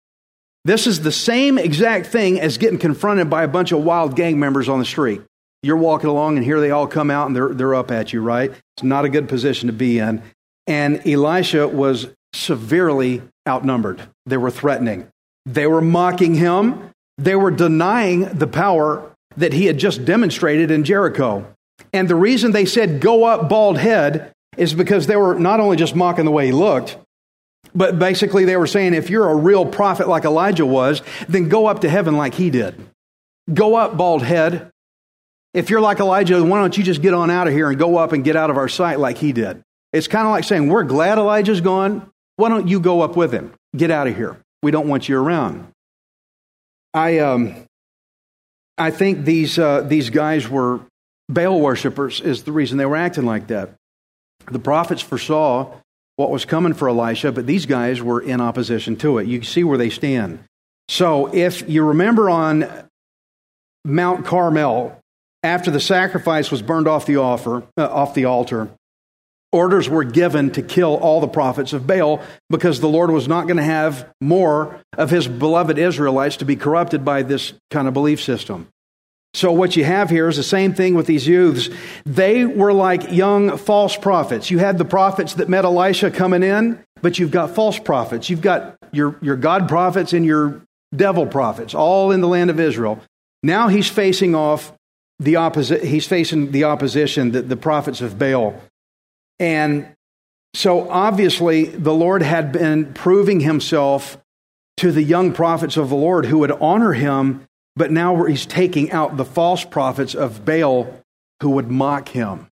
This 0.65 0.87
is 0.87 1.01
the 1.01 1.13
same 1.13 1.59
exact 1.59 2.07
thing 2.07 2.41
as 2.41 2.59
getting 2.59 2.79
confronted 2.79 3.31
by 3.31 3.43
a 3.43 3.49
bunch 3.49 3.73
of 3.73 3.85
wild 3.85 4.17
gang 4.17 4.39
members 4.39 4.69
on 4.69 4.79
the 4.79 4.85
street. 4.85 5.23
You're 5.63 5.77
walking 5.77 6.11
along, 6.11 6.37
and 6.37 6.45
here 6.45 6.61
they 6.61 6.71
all 6.71 6.87
come 6.87 7.11
out 7.11 7.27
and 7.27 7.35
they're, 7.35 7.55
they're 7.55 7.75
up 7.75 7.91
at 7.91 8.13
you, 8.13 8.21
right? 8.21 8.51
It's 8.51 8.83
not 8.83 9.05
a 9.05 9.09
good 9.09 9.29
position 9.29 9.67
to 9.69 9.73
be 9.73 9.99
in. 9.99 10.23
And 10.67 11.07
Elisha 11.07 11.67
was 11.67 12.09
severely 12.35 13.23
outnumbered. 13.49 14.03
They 14.27 14.37
were 14.37 14.51
threatening. 14.51 15.09
They 15.47 15.67
were 15.67 15.81
mocking 15.81 16.35
him. 16.35 16.91
They 17.17 17.35
were 17.35 17.51
denying 17.51 18.27
the 18.27 18.47
power 18.47 19.11
that 19.37 19.53
he 19.53 19.67
had 19.67 19.79
just 19.79 20.05
demonstrated 20.05 20.71
in 20.71 20.85
Jericho. 20.85 21.55
And 21.93 22.09
the 22.09 22.15
reason 22.15 22.53
they 22.53 22.67
said, 22.67 23.01
go 23.01 23.25
up, 23.25 23.49
bald 23.49 23.79
head, 23.79 24.33
is 24.57 24.75
because 24.75 25.07
they 25.07 25.17
were 25.17 25.39
not 25.39 25.61
only 25.61 25.77
just 25.77 25.97
mocking 25.97 26.25
the 26.25 26.31
way 26.31 26.47
he 26.47 26.53
looked, 26.53 26.99
but 27.75 27.99
basically 27.99 28.45
they 28.45 28.57
were 28.57 28.67
saying, 28.67 28.95
if 28.95 29.11
you're 29.11 29.29
a 29.29 29.37
real 29.37 29.65
prophet 29.65 30.09
like 30.09 30.25
Elijah 30.25 30.67
was, 30.67 31.03
then 31.29 31.49
go 31.49 31.67
up 31.67 31.81
to 31.81 31.89
heaven 31.89 32.17
like 32.17 32.35
he 32.35 32.51
did. 32.51 32.75
Go 33.53 33.77
up, 33.77 33.97
bald 33.97 34.23
head. 34.23 34.71
If 35.55 35.71
you're 35.71 35.81
like 35.81 36.01
Elijah, 36.01 36.43
why 36.45 36.61
don't 36.61 36.77
you 36.77 36.85
just 36.85 37.01
get 37.01 37.15
on 37.15 37.31
out 37.31 37.47
of 37.47 37.55
here 37.55 37.71
and 37.71 37.79
go 37.79 37.97
up 37.97 38.13
and 38.13 38.23
get 38.23 38.37
out 38.37 38.51
of 38.51 38.57
our 38.57 38.69
sight 38.69 38.99
like 38.99 39.19
he 39.19 39.33
did? 39.33 39.63
It's 39.93 40.09
kind 40.09 40.27
of 40.27 40.31
like 40.31 40.45
saying, 40.45 40.69
We're 40.69 40.85
glad 40.85 41.19
Elijah's 41.19 41.61
gone. 41.61 42.11
Why 42.39 42.49
don't 42.49 42.69
you 42.69 42.79
go 42.79 43.01
up 43.01 43.17
with 43.17 43.33
him? 43.33 43.53
Get 43.77 43.91
out 43.91 44.07
of 44.07 44.15
here. 44.15 44.39
We 44.63 44.71
don't 44.71 44.87
want 44.87 45.09
you 45.09 45.19
around. 45.19 45.67
I, 46.95 47.19
um, 47.19 47.67
I 48.79 48.93
think 48.93 49.25
these, 49.25 49.59
uh, 49.59 49.81
these 49.81 50.11
guys 50.11 50.49
were 50.49 50.81
Baal 51.29 51.61
worshippers, 51.61 52.21
is 52.21 52.45
the 52.45 52.53
reason 52.53 52.79
they 52.79 52.87
were 52.87 52.95
acting 52.95 53.27
like 53.27 53.49
that. 53.49 53.75
The 54.53 54.61
prophets 54.61 55.03
foresaw 55.03 55.75
what 56.15 56.31
was 56.31 56.45
coming 56.45 56.75
for 56.75 56.89
Elisha, 56.89 57.33
but 57.33 57.45
these 57.45 57.67
guys 57.67 58.01
were 58.01 58.21
in 58.21 58.41
opposition 58.41 58.95
to 58.99 59.19
it. 59.19 59.27
You 59.27 59.43
see 59.43 59.65
where 59.65 59.77
they 59.77 59.91
stand. 59.91 60.39
So 60.87 61.35
if 61.35 61.69
you 61.69 61.85
remember 61.85 62.31
on 62.31 62.69
Mount 63.85 64.25
Carmel, 64.25 64.97
after 65.43 65.73
the 65.73 65.81
sacrifice 65.81 66.53
was 66.53 66.63
burned 66.63 66.87
off 66.87 67.05
the 67.05 67.17
offer, 67.17 67.65
uh, 67.77 67.89
off 67.89 68.15
the 68.15 68.27
altar, 68.27 68.69
orders 69.53 69.89
were 69.89 70.05
given 70.05 70.51
to 70.53 70.63
kill 70.63 70.97
all 70.97 71.21
the 71.21 71.29
prophets 71.29 71.73
of 71.73 71.87
Baal 71.87 72.23
because 72.51 72.81
the 72.81 72.89
Lord 72.89 73.11
was 73.11 73.29
not 73.29 73.45
going 73.47 73.57
to 73.57 73.63
have 73.63 74.09
more 74.21 74.81
of 74.97 75.11
his 75.11 75.27
beloved 75.27 75.79
Israelites 75.79 76.37
to 76.39 76.45
be 76.45 76.57
corrupted 76.57 77.05
by 77.05 77.23
this 77.23 77.55
kind 77.71 77.89
of 77.89 77.95
belief 77.95 78.23
system. 78.23 78.69
So, 79.35 79.53
what 79.53 79.77
you 79.77 79.85
have 79.85 80.11
here 80.11 80.29
is 80.29 80.37
the 80.37 80.43
same 80.43 80.73
thing 80.73 80.95
with 80.95 81.07
these 81.07 81.27
youths. 81.27 81.69
They 82.07 82.45
were 82.47 82.73
like 82.73 83.13
young 83.13 83.59
false 83.59 83.97
prophets. 83.97 84.51
You 84.51 84.59
had 84.59 84.79
the 84.79 84.85
prophets 84.87 85.35
that 85.35 85.49
met 85.49 85.65
Elisha 85.65 86.11
coming 86.11 86.43
in, 86.43 86.83
but 87.03 87.19
you've 87.19 87.31
got 87.31 87.55
false 87.55 87.79
prophets. 87.79 88.31
You've 88.31 88.41
got 88.41 88.77
your, 88.91 89.19
your 89.21 89.37
God 89.37 89.69
prophets 89.69 90.13
and 90.15 90.25
your 90.25 90.63
devil 90.97 91.27
prophets, 91.27 91.75
all 91.75 92.11
in 92.11 92.21
the 92.23 92.29
land 92.29 92.49
of 92.49 92.59
Israel. 92.59 93.01
Now 93.43 93.69
he's 93.69 93.89
facing 93.89 94.35
off 94.35 94.73
the 95.19 95.37
opposite, 95.37 95.85
he's 95.85 96.07
facing 96.07 96.53
the 96.53 96.65
opposition, 96.65 97.33
the, 97.33 97.43
the 97.43 97.57
prophets 97.57 98.01
of 98.01 98.19
Baal. 98.19 98.61
And 99.39 99.95
so 100.55 100.89
obviously 100.91 101.65
the 101.65 101.95
Lord 101.95 102.23
had 102.23 102.53
been 102.53 102.93
proving 102.93 103.41
himself 103.41 104.19
to 104.79 104.93
the 104.93 105.03
young 105.03 105.33
prophets 105.33 105.77
of 105.77 105.89
the 105.89 105.97
Lord 105.97 106.27
who 106.27 106.39
would 106.39 106.53
honor 106.53 106.93
him, 106.93 107.47
but 107.77 107.91
now 107.91 108.25
he's 108.25 108.47
taking 108.47 108.91
out 108.91 109.17
the 109.17 109.25
false 109.25 109.65
prophets 109.65 110.15
of 110.15 110.45
Baal 110.45 111.03
who 111.43 111.51
would 111.51 111.71
mock 111.71 112.09
him. 112.09 112.49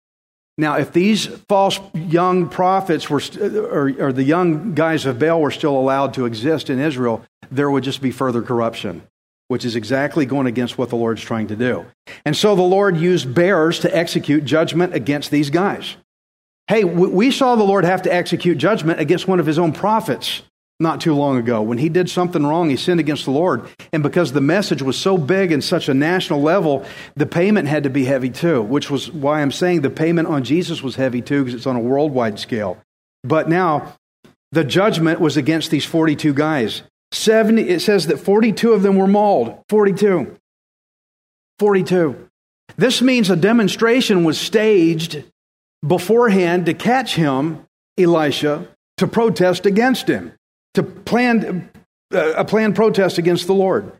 Now, 0.56 0.76
if 0.76 0.92
these 0.92 1.26
false 1.48 1.80
young 1.94 2.48
prophets 2.48 3.10
were, 3.10 3.20
or, 3.40 3.92
or 3.98 4.12
the 4.12 4.22
young 4.22 4.74
guys 4.74 5.04
of 5.04 5.18
Baal 5.18 5.40
were 5.40 5.50
still 5.50 5.76
allowed 5.76 6.14
to 6.14 6.26
exist 6.26 6.70
in 6.70 6.78
Israel, 6.78 7.24
there 7.50 7.70
would 7.70 7.84
just 7.84 8.00
be 8.00 8.12
further 8.12 8.40
corruption, 8.40 9.02
which 9.48 9.64
is 9.64 9.74
exactly 9.74 10.26
going 10.26 10.46
against 10.46 10.78
what 10.78 10.90
the 10.90 10.96
Lord's 10.96 11.22
trying 11.22 11.48
to 11.48 11.56
do. 11.56 11.86
And 12.24 12.36
so 12.36 12.54
the 12.54 12.62
Lord 12.62 12.96
used 12.96 13.34
bears 13.34 13.80
to 13.80 13.96
execute 13.96 14.44
judgment 14.44 14.94
against 14.94 15.30
these 15.32 15.50
guys. 15.50 15.96
Hey, 16.66 16.84
we 16.84 17.30
saw 17.30 17.56
the 17.56 17.62
Lord 17.62 17.84
have 17.84 18.02
to 18.02 18.12
execute 18.12 18.56
judgment 18.56 18.98
against 18.98 19.28
one 19.28 19.38
of 19.38 19.46
his 19.46 19.58
own 19.58 19.72
prophets 19.72 20.42
not 20.80 21.00
too 21.00 21.14
long 21.14 21.36
ago. 21.36 21.62
When 21.62 21.78
he 21.78 21.88
did 21.88 22.10
something 22.10 22.44
wrong, 22.44 22.70
he 22.70 22.76
sinned 22.76 23.00
against 23.00 23.26
the 23.26 23.30
Lord. 23.30 23.68
And 23.92 24.02
because 24.02 24.32
the 24.32 24.40
message 24.40 24.82
was 24.82 24.96
so 24.96 25.18
big 25.18 25.52
and 25.52 25.62
such 25.62 25.88
a 25.88 25.94
national 25.94 26.42
level, 26.42 26.84
the 27.14 27.26
payment 27.26 27.68
had 27.68 27.84
to 27.84 27.90
be 27.90 28.04
heavy 28.04 28.30
too, 28.30 28.62
which 28.62 28.90
was 28.90 29.10
why 29.12 29.40
I'm 29.40 29.52
saying 29.52 29.82
the 29.82 29.90
payment 29.90 30.26
on 30.28 30.42
Jesus 30.42 30.82
was 30.82 30.96
heavy 30.96 31.22
too, 31.22 31.44
because 31.44 31.54
it's 31.54 31.66
on 31.66 31.76
a 31.76 31.80
worldwide 31.80 32.38
scale. 32.38 32.78
But 33.22 33.48
now, 33.48 33.96
the 34.52 34.64
judgment 34.64 35.20
was 35.20 35.36
against 35.36 35.70
these 35.70 35.84
42 35.84 36.32
guys. 36.32 36.82
70, 37.12 37.68
it 37.68 37.80
says 37.80 38.06
that 38.08 38.18
42 38.18 38.72
of 38.72 38.82
them 38.82 38.96
were 38.96 39.06
mauled. 39.06 39.58
42. 39.68 40.36
42. 41.58 42.28
This 42.76 43.00
means 43.00 43.30
a 43.30 43.36
demonstration 43.36 44.24
was 44.24 44.38
staged 44.38 45.24
beforehand 45.86 46.66
to 46.66 46.74
catch 46.74 47.14
him, 47.14 47.66
Elisha, 47.98 48.68
to 48.96 49.06
protest 49.06 49.66
against 49.66 50.08
him 50.08 50.32
to 50.74 50.82
plan 50.82 51.70
uh, 52.12 52.32
a 52.34 52.44
planned 52.44 52.74
protest 52.74 53.18
against 53.18 53.46
the 53.46 53.54
Lord. 53.54 53.92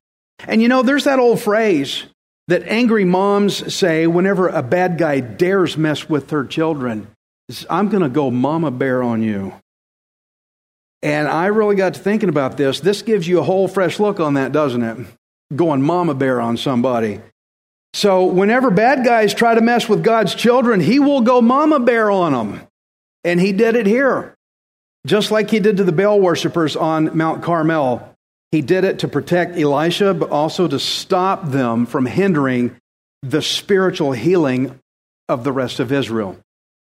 And 0.47 0.61
you 0.61 0.69
know, 0.69 0.83
there's 0.83 1.05
that 1.05 1.19
old 1.19 1.41
phrase 1.41 2.05
that 2.49 2.63
angry 2.65 3.05
moms 3.05 3.75
say 3.75 4.07
whenever 4.07 4.49
a 4.49 4.63
bad 4.63 4.99
guy 4.99 5.21
dares 5.21 5.77
mess 5.77 6.09
with 6.09 6.29
their 6.29 6.45
children 6.45 7.09
I'm 7.69 7.89
going 7.89 8.03
to 8.03 8.09
go 8.09 8.31
mama 8.31 8.71
bear 8.71 9.03
on 9.03 9.23
you. 9.23 9.53
And 11.03 11.29
I 11.29 11.47
really 11.47 11.77
got 11.77 11.95
to 11.95 12.01
thinking 12.01 12.31
about 12.31 12.57
this. 12.57 12.81
This 12.81 13.03
gives 13.03 13.29
you 13.29 13.39
a 13.39 13.43
whole 13.43 13.69
fresh 13.69 14.01
look 14.01 14.21
on 14.21 14.35
that, 14.35 14.53
doesn't 14.53 14.83
it? 14.83 15.07
Going 15.55 15.83
mama 15.83 16.15
bear 16.15 16.41
on 16.41 16.57
somebody. 16.57 17.21
So, 17.95 18.25
whenever 18.25 18.73
bad 18.73 19.05
guys 19.05 19.33
try 19.33 19.55
to 19.55 19.61
mess 19.61 19.89
with 19.89 20.03
God's 20.03 20.35
children, 20.35 20.81
he 20.81 20.99
will 20.99 21.21
go 21.21 21.41
mama 21.41 21.79
bear 21.79 22.11
on 22.11 22.33
them. 22.33 22.67
And 23.23 23.41
he 23.41 23.53
did 23.53 23.77
it 23.77 23.87
here. 23.87 24.35
Just 25.07 25.31
like 25.31 25.49
he 25.49 25.61
did 25.61 25.77
to 25.77 25.85
the 25.85 25.93
Baal 25.93 26.21
worshippers 26.21 26.75
on 26.75 27.17
Mount 27.17 27.45
Carmel, 27.45 28.17
he 28.51 28.63
did 28.63 28.83
it 28.83 28.99
to 28.99 29.09
protect 29.09 29.57
Elisha, 29.57 30.13
but 30.13 30.31
also 30.31 30.67
to 30.67 30.81
stop 30.81 31.49
them 31.51 31.87
from 31.87 32.05
hindering 32.05 32.75
the 33.23 33.41
spiritual 33.41 34.11
healing 34.11 34.77
of 35.29 35.45
the 35.45 35.53
rest 35.53 35.79
of 35.79 35.93
Israel. 35.93 36.37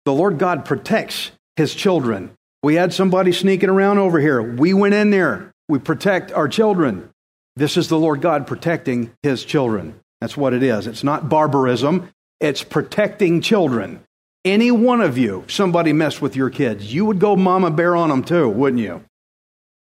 The 0.06 0.14
Lord 0.14 0.38
God 0.38 0.66
protects 0.66 1.32
his 1.56 1.74
children. 1.74 2.30
We 2.62 2.76
had 2.76 2.94
somebody 2.94 3.32
sneaking 3.32 3.70
around 3.70 3.98
over 3.98 4.20
here. 4.20 4.40
We 4.40 4.76
went 4.76 4.94
in 4.94 5.10
there. 5.10 5.52
We 5.68 5.80
protect 5.80 6.32
our 6.32 6.48
children. 6.48 7.10
This 7.56 7.76
is 7.76 7.88
the 7.88 7.98
Lord 7.98 8.22
God 8.22 8.46
protecting 8.46 9.10
his 9.24 9.44
children. 9.44 10.00
That's 10.22 10.38
what 10.38 10.54
it 10.54 10.64
is. 10.64 10.88
It's 10.88 11.04
not 11.04 11.28
barbarism, 11.28 12.10
it's 12.40 12.64
protecting 12.64 13.42
children. 13.42 14.02
Any 14.46 14.72
one 14.72 15.02
of 15.02 15.18
you, 15.18 15.44
somebody 15.48 15.94
messed 15.94 16.22
with 16.22 16.36
your 16.36 16.50
kids, 16.50 16.94
you 16.94 17.06
would 17.06 17.20
go 17.20 17.36
mama 17.36 17.70
bear 17.70 17.96
on 17.96 18.10
them 18.10 18.24
too, 18.24 18.48
wouldn't 18.48 18.82
you? 18.82 19.04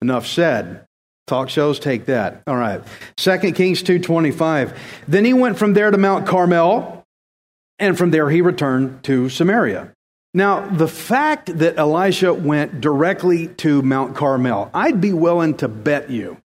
Enough 0.02 0.26
said. 0.28 0.86
Talk 1.28 1.50
shows 1.50 1.80
take 1.80 2.06
that. 2.06 2.42
All 2.48 2.56
right. 2.56 2.82
2 3.18 3.52
Kings 3.54 3.84
2:25. 3.84 4.74
Then 5.08 5.26
he 5.26 5.34
went 5.34 5.58
from 5.58 5.74
there 5.74 5.92
to 5.92 5.98
Mount 5.98 6.26
Carmel, 6.26 7.04
and 7.80 7.98
from 7.98 8.12
there 8.12 8.30
he 8.30 8.42
returned 8.42 9.04
to 9.04 9.28
Samaria. 9.28 9.92
Now, 10.34 10.68
the 10.70 10.88
fact 10.88 11.58
that 11.58 11.78
Elisha 11.78 12.34
went 12.34 12.80
directly 12.80 13.48
to 13.48 13.82
Mount 13.82 14.16
Carmel, 14.16 14.70
I'd 14.74 15.02
be 15.02 15.12
willing 15.12 15.56
to 15.58 15.68
bet 15.68 16.10
you 16.10 16.38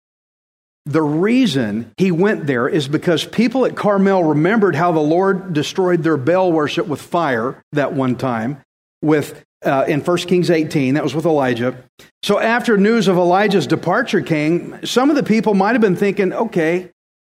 the 0.86 1.02
reason 1.02 1.91
he 1.98 2.12
went 2.12 2.48
there 2.48 2.67
is 2.67 2.88
because 2.88 3.24
people 3.24 3.65
at 3.65 3.76
Carmel 3.76 4.24
remembered 4.24 4.76
how 4.76 4.91
the 4.91 5.00
Lord 5.00 5.54
destroyed 5.54 6.04
their 6.04 6.17
Baal 6.17 6.52
worship 6.52 6.88
with 6.88 7.02
fire 7.02 7.62
that 7.74 7.94
one 7.94 8.15
time 8.15 8.62
with 9.02 9.44
uh, 9.63 9.86
in 9.88 10.02
1 10.02 10.17
Kings 10.20 10.50
18. 10.50 10.96
That 10.96 11.04
was 11.04 11.13
with 11.13 11.26
Elijah. 11.26 11.84
So 12.24 12.39
after 12.39 12.78
news 12.78 13.08
of 13.08 13.17
Elijah's 13.17 13.67
departure 13.67 14.22
came, 14.22 14.84
some 14.86 15.10
of 15.10 15.15
the 15.15 15.24
people 15.24 15.54
might 15.54 15.74
have 15.74 15.82
been 15.82 15.96
thinking, 15.96 16.34
okay, 16.34 16.89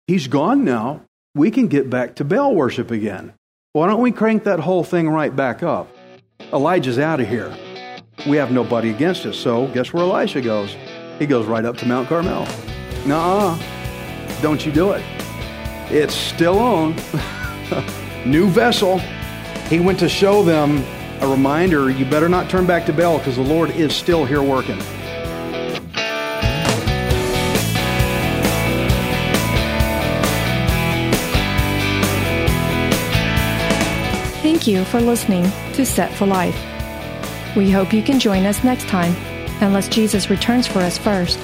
he's 0.06 0.26
gone 0.26 0.64
now. 0.64 1.02
We 1.34 1.50
can 1.50 1.68
get 1.68 1.90
back 1.90 2.14
to 2.16 2.24
Baal 2.24 2.54
worship 2.54 2.90
again. 2.90 3.34
Why 3.72 3.88
don't 3.88 4.00
we 4.00 4.12
crank 4.12 4.44
that 4.44 4.60
whole 4.60 4.84
thing 4.84 5.08
right 5.08 5.34
back 5.34 5.62
up? 5.62 5.88
Elijah's 6.52 6.98
out 6.98 7.20
of 7.20 7.28
here. 7.28 7.54
We 8.26 8.36
have 8.36 8.52
nobody 8.52 8.90
against 8.90 9.26
us. 9.26 9.36
So 9.36 9.66
guess 9.68 9.92
where 9.92 10.04
Elisha 10.04 10.40
goes? 10.40 10.76
He 11.18 11.26
goes 11.26 11.46
right 11.46 11.64
up 11.64 11.76
to 11.78 11.86
Mount 11.86 12.08
Carmel. 12.08 12.46
Nah, 13.06 13.58
don't 14.40 14.64
you 14.64 14.72
do 14.72 14.92
it. 14.92 15.04
It's 15.90 16.14
still 16.14 16.58
on. 16.58 16.94
New 18.26 18.48
vessel. 18.48 18.98
He 19.68 19.78
went 19.78 19.98
to 19.98 20.08
show 20.08 20.42
them 20.42 20.82
a 21.20 21.28
reminder 21.28 21.90
you 21.90 22.04
better 22.06 22.28
not 22.28 22.48
turn 22.48 22.66
back 22.66 22.86
to 22.86 22.92
Baal 22.92 23.18
because 23.18 23.36
the 23.36 23.42
Lord 23.42 23.70
is 23.70 23.94
still 23.94 24.24
here 24.24 24.42
working. 24.42 24.78
Thank 34.40 34.66
you 34.66 34.84
for 34.84 35.00
listening 35.00 35.44
to 35.74 35.84
Set 35.84 36.12
for 36.14 36.26
Life. 36.26 36.56
We 37.54 37.70
hope 37.70 37.92
you 37.92 38.02
can 38.02 38.18
join 38.18 38.46
us 38.46 38.64
next 38.64 38.88
time, 38.88 39.14
unless 39.60 39.88
Jesus 39.88 40.30
returns 40.30 40.66
for 40.66 40.78
us 40.78 40.96
first. 40.96 41.38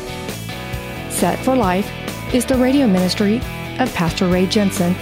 Set 1.20 1.38
for 1.44 1.54
Life 1.54 1.86
is 2.34 2.46
the 2.46 2.56
radio 2.56 2.86
ministry 2.86 3.42
of 3.78 3.92
Pastor 3.92 4.26
Ray 4.26 4.46
Jensen. 4.46 4.96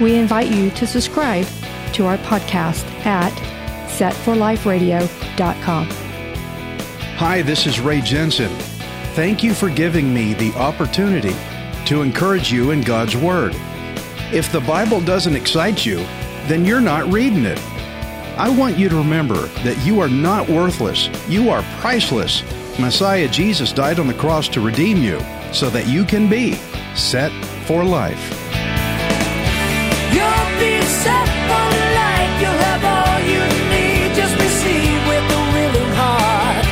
We 0.00 0.14
invite 0.14 0.48
you 0.48 0.70
to 0.70 0.86
subscribe 0.86 1.44
to 1.94 2.06
our 2.06 2.18
podcast 2.18 2.84
at 3.04 3.32
setforliferadio.com. 3.88 5.88
Hi, 7.16 7.42
this 7.42 7.66
is 7.66 7.80
Ray 7.80 8.00
Jensen. 8.00 8.56
Thank 9.16 9.42
you 9.42 9.54
for 9.54 9.70
giving 9.70 10.14
me 10.14 10.34
the 10.34 10.54
opportunity 10.54 11.34
to 11.86 12.02
encourage 12.02 12.52
you 12.52 12.70
in 12.70 12.82
God's 12.82 13.16
Word. 13.16 13.56
If 14.32 14.52
the 14.52 14.60
Bible 14.60 15.00
doesn't 15.00 15.34
excite 15.34 15.84
you, 15.84 15.96
then 16.46 16.64
you're 16.64 16.80
not 16.80 17.12
reading 17.12 17.44
it. 17.44 17.58
I 18.38 18.54
want 18.56 18.78
you 18.78 18.88
to 18.88 18.94
remember 18.94 19.48
that 19.64 19.84
you 19.84 19.98
are 19.98 20.08
not 20.08 20.48
worthless, 20.48 21.08
you 21.28 21.50
are 21.50 21.64
priceless 21.80 22.44
Messiah 22.78 23.26
Jesus 23.28 23.72
died 23.72 23.98
on 23.98 24.06
the 24.06 24.14
cross 24.14 24.48
to 24.48 24.60
redeem 24.60 24.98
you 24.98 25.18
so 25.52 25.68
that 25.70 25.88
you 25.88 26.04
can 26.04 26.28
be 26.28 26.54
set 26.94 27.32
for 27.66 27.84
life. 27.84 28.22
You'll 30.14 30.50
be 30.62 30.80
set 30.86 31.28
for 31.50 31.66
life. 31.98 32.32
You'll 32.40 32.62
have 32.70 32.84
all 32.86 33.18
you 33.26 33.42
need. 33.74 34.14
Just 34.14 34.34
receive 34.38 35.00
with 35.10 35.26
a 35.26 35.42
willing 35.58 35.92
heart. 35.98 36.66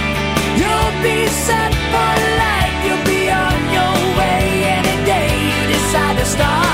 You'll 0.55 0.95
be 1.03 1.27
set 1.27 1.75
for 1.91 2.13
life. 2.39 2.75
You'll 2.87 3.05
be 3.05 3.29
on 3.29 3.59
your 3.75 3.97
way 4.17 4.63
any 4.79 5.05
day 5.05 5.29
you 5.29 5.75
decide 5.75 6.19
to 6.19 6.25
start. 6.25 6.66